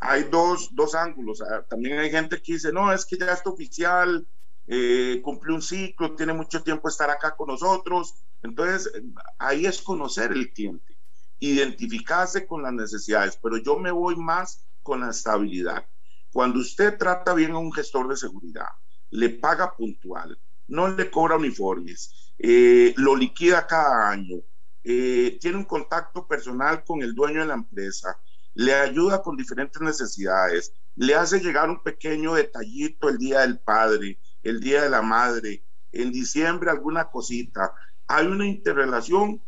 hay 0.00 0.24
dos, 0.24 0.70
ángulos. 0.94 1.42
Ah, 1.42 1.64
también 1.68 1.98
hay 1.98 2.10
gente 2.10 2.40
que 2.40 2.54
dice, 2.54 2.72
no, 2.72 2.92
es 2.92 3.04
que 3.04 3.16
ya 3.16 3.32
está 3.32 3.50
oficial, 3.50 4.26
eh, 4.66 5.20
cumplió 5.22 5.54
un 5.54 5.62
ciclo, 5.62 6.14
tiene 6.14 6.32
mucho 6.32 6.62
tiempo 6.62 6.88
estar 6.88 7.10
acá 7.10 7.34
con 7.36 7.48
nosotros. 7.48 8.14
Entonces, 8.42 8.90
ahí 9.38 9.66
es 9.66 9.80
conocer 9.80 10.32
el 10.32 10.52
cliente 10.52 10.94
identificarse 11.38 12.46
con 12.46 12.62
las 12.62 12.72
necesidades, 12.72 13.38
pero 13.42 13.58
yo 13.58 13.78
me 13.78 13.90
voy 13.90 14.16
más 14.16 14.64
con 14.82 15.00
la 15.00 15.10
estabilidad. 15.10 15.86
Cuando 16.32 16.60
usted 16.60 16.96
trata 16.98 17.34
bien 17.34 17.52
a 17.52 17.58
un 17.58 17.72
gestor 17.72 18.08
de 18.08 18.16
seguridad, 18.16 18.68
le 19.10 19.30
paga 19.30 19.74
puntual, 19.76 20.38
no 20.68 20.88
le 20.88 21.10
cobra 21.10 21.36
uniformes, 21.36 22.32
eh, 22.38 22.94
lo 22.96 23.14
liquida 23.14 23.66
cada 23.66 24.10
año, 24.10 24.38
eh, 24.82 25.38
tiene 25.40 25.58
un 25.58 25.64
contacto 25.64 26.26
personal 26.26 26.84
con 26.84 27.02
el 27.02 27.14
dueño 27.14 27.40
de 27.40 27.46
la 27.46 27.54
empresa, 27.54 28.18
le 28.54 28.74
ayuda 28.74 29.22
con 29.22 29.36
diferentes 29.36 29.80
necesidades, 29.80 30.72
le 30.96 31.14
hace 31.14 31.40
llegar 31.40 31.68
un 31.68 31.82
pequeño 31.82 32.34
detallito 32.34 33.08
el 33.08 33.18
día 33.18 33.40
del 33.40 33.58
padre, 33.58 34.18
el 34.42 34.60
día 34.60 34.82
de 34.82 34.90
la 34.90 35.02
madre, 35.02 35.64
en 35.92 36.12
diciembre 36.12 36.70
alguna 36.70 37.10
cosita. 37.10 37.74
Hay 38.06 38.26
una 38.26 38.46
interrelación. 38.46 39.42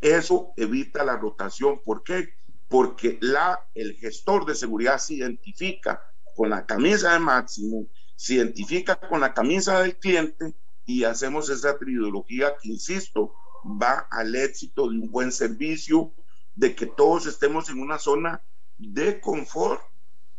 Eso 0.00 0.52
evita 0.56 1.04
la 1.04 1.16
rotación. 1.16 1.80
¿Por 1.82 2.02
qué? 2.02 2.34
Porque 2.68 3.18
la, 3.20 3.60
el 3.74 3.94
gestor 3.94 4.44
de 4.44 4.54
seguridad 4.54 4.98
se 4.98 5.14
identifica 5.14 6.02
con 6.34 6.50
la 6.50 6.66
camisa 6.66 7.14
de 7.14 7.18
máximo, 7.18 7.86
se 8.14 8.34
identifica 8.34 8.96
con 8.96 9.20
la 9.20 9.32
camisa 9.32 9.80
del 9.80 9.96
cliente 9.96 10.54
y 10.84 11.04
hacemos 11.04 11.48
esa 11.48 11.78
trilogía 11.78 12.54
que, 12.60 12.68
insisto, 12.68 13.34
va 13.64 14.06
al 14.10 14.34
éxito 14.34 14.88
de 14.88 14.98
un 14.98 15.10
buen 15.10 15.32
servicio, 15.32 16.12
de 16.56 16.74
que 16.74 16.86
todos 16.86 17.26
estemos 17.26 17.68
en 17.68 17.80
una 17.80 17.98
zona 17.98 18.42
de 18.78 19.20
confort 19.20 19.80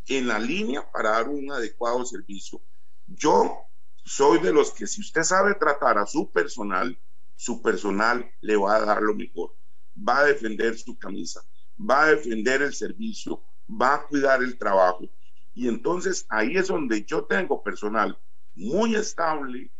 en 0.07 0.27
la 0.27 0.39
línea 0.39 0.89
para 0.91 1.11
dar 1.11 1.29
un 1.29 1.51
adecuado 1.51 2.05
servicio. 2.05 2.61
Yo 3.07 3.57
soy 4.03 4.39
de 4.39 4.51
los 4.51 4.71
que 4.71 4.87
si 4.87 5.01
usted 5.01 5.23
sabe 5.23 5.55
tratar 5.55 5.97
a 5.97 6.05
su 6.05 6.31
personal, 6.31 6.97
su 7.35 7.61
personal 7.61 8.29
le 8.41 8.57
va 8.57 8.75
a 8.75 8.85
dar 8.85 9.01
lo 9.01 9.13
mejor. 9.13 9.55
Va 9.97 10.19
a 10.19 10.25
defender 10.25 10.77
su 10.77 10.97
camisa, 10.97 11.41
va 11.79 12.03
a 12.03 12.07
defender 12.07 12.61
el 12.61 12.73
servicio, 12.73 13.43
va 13.69 13.95
a 13.95 14.07
cuidar 14.07 14.41
el 14.41 14.57
trabajo. 14.57 15.09
Y 15.53 15.67
entonces 15.67 16.25
ahí 16.29 16.57
es 16.57 16.67
donde 16.67 17.03
yo 17.03 17.25
tengo 17.25 17.63
personal 17.63 18.17
muy 18.55 18.95
estable 18.95 19.71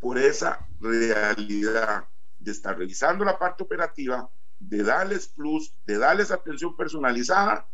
por 0.00 0.18
esa 0.18 0.66
realidad 0.80 2.08
de 2.38 2.50
estar 2.50 2.76
revisando 2.76 3.24
la 3.24 3.38
parte 3.38 3.62
operativa, 3.62 4.28
de 4.68 4.82
darles 4.82 5.28
plus, 5.28 5.72
de 5.86 5.98
darles 5.98 6.30
atención 6.30 6.76
personalizada 6.76 7.66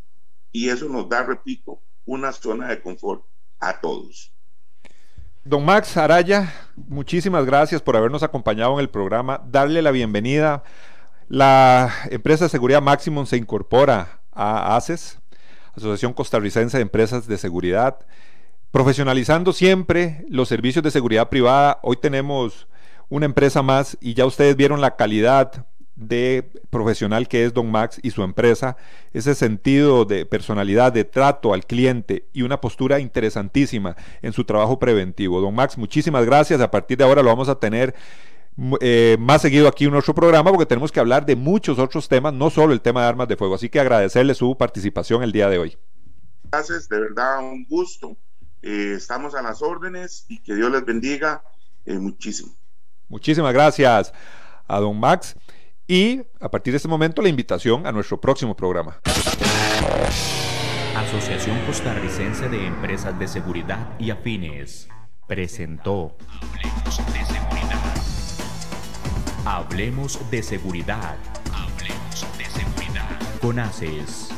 y 0.53 0.68
eso 0.68 0.89
nos 0.89 1.09
da, 1.09 1.22
repito, 1.22 1.80
una 2.05 2.32
zona 2.32 2.68
de 2.68 2.80
confort 2.80 3.22
a 3.61 3.80
todos. 3.80 4.32
Don 5.45 5.64
Max 5.64 5.97
Araya, 5.97 6.53
muchísimas 6.76 7.45
gracias 7.45 7.80
por 7.80 7.97
habernos 7.97 8.22
acompañado 8.22 8.74
en 8.74 8.80
el 8.80 8.91
programa. 8.91 9.43
Darle 9.47 9.82
la 9.82 9.91
bienvenida. 9.91 10.62
La 11.28 11.93
empresa 12.11 12.45
de 12.45 12.51
seguridad 12.51 12.82
Maximum 12.82 13.26
se 13.26 13.36
incorpora 13.36 14.20
a 14.32 14.76
ACES, 14.76 15.18
Asociación 15.74 16.12
Costarricense 16.12 16.78
de 16.78 16.82
Empresas 16.82 17.26
de 17.26 17.39
Seguridad, 17.39 17.99
profesionalizando 18.70 19.53
siempre 19.53 20.24
los 20.28 20.49
servicios 20.49 20.82
de 20.82 20.91
seguridad 20.91 21.28
privada. 21.28 21.78
Hoy 21.82 21.97
tenemos 21.97 22.68
una 23.09 23.26
empresa 23.26 23.62
más 23.62 23.97
y 24.01 24.14
ya 24.14 24.26
ustedes 24.26 24.57
vieron 24.57 24.80
la 24.80 24.97
calidad 24.97 25.66
de 25.99 26.49
profesional 26.70 27.26
que 27.26 27.44
es 27.44 27.53
Don 27.53 27.70
Max 27.70 27.99
y 28.03 28.11
su 28.12 28.22
empresa, 28.22 28.76
ese 29.12 29.34
sentido 29.34 30.05
de 30.05 30.26
personalidad, 30.26 30.92
de 30.92 31.05
trato 31.05 31.53
al 31.53 31.66
cliente 31.66 32.28
y 32.32 32.42
una 32.42 32.61
postura 32.61 33.01
interesantísima 33.01 33.96
en 34.22 34.32
su 34.32 34.44
trabajo 34.44 34.78
preventivo. 34.78 35.40
Don 35.40 35.55
Max, 35.55 35.76
muchísimas 35.76 36.24
gracias. 36.24 36.61
A 36.61 36.70
partir 36.70 36.99
de 36.99 37.05
ahora 37.05 37.22
lo 37.22 37.28
vamos 37.28 37.49
a 37.49 37.59
tener 37.59 37.96
eh, 38.80 39.16
más 39.18 39.42
seguido 39.42 39.66
aquí 39.66 39.86
en 39.86 39.90
nuestro 39.90 40.14
programa 40.14 40.51
porque 40.51 40.66
tenemos 40.66 40.92
que 40.92 41.01
hablar 41.01 41.26
de 41.26 41.34
muchos 41.34 41.80
otros 41.80 42.09
temas, 42.09 42.32
no 42.32 42.49
solo 42.49 42.72
el 42.72 42.80
tema 42.80 43.03
de 43.03 43.09
armas 43.09 43.26
de 43.26 43.36
fuego. 43.36 43.57
Así 43.57 43.68
que 43.68 43.80
agradecerle 43.80 44.34
su 44.34 44.57
participación 44.57 45.24
el 45.24 45.32
día 45.32 45.49
de 45.49 45.59
hoy. 45.59 45.76
Gracias, 46.53 46.88
de 46.88 47.01
verdad 47.01 47.40
un 47.40 47.64
gusto. 47.64 48.16
Eh, 48.62 48.94
estamos 48.96 49.34
a 49.34 49.42
las 49.42 49.62
órdenes 49.62 50.26
y 50.28 50.40
que 50.40 50.55
Dios 50.55 50.70
les 50.70 50.84
bendiga 50.84 51.42
eh, 51.86 51.99
muchísimo. 51.99 52.53
Muchísimas 53.09 53.53
gracias 53.53 54.12
a 54.68 54.78
don 54.78 54.99
Max. 55.01 55.34
Y 55.91 56.20
a 56.39 56.51
partir 56.51 56.74
de 56.74 56.76
este 56.76 56.89
momento 56.89 57.22
la 57.22 57.30
invitación 57.30 57.86
a 57.86 57.93
nuestro 57.93 58.20
próximo 58.20 58.55
programa. 58.55 59.01
Asociación 60.95 61.59
Costarricense 61.64 62.51
de 62.51 62.66
Empresas 62.66 63.18
de 63.18 63.26
Seguridad 63.26 63.99
y 63.99 64.11
Afines 64.11 64.89
presentó 65.26 66.18
Hablemos 66.43 67.01
de 67.12 67.24
Seguridad. 67.24 67.95
Hablemos 69.47 70.30
de 70.30 70.43
Seguridad. 70.43 71.16
Hablemos 71.55 72.26
de 72.36 72.45
Seguridad. 72.45 73.18
Con 73.41 73.59
ACES. 73.59 74.38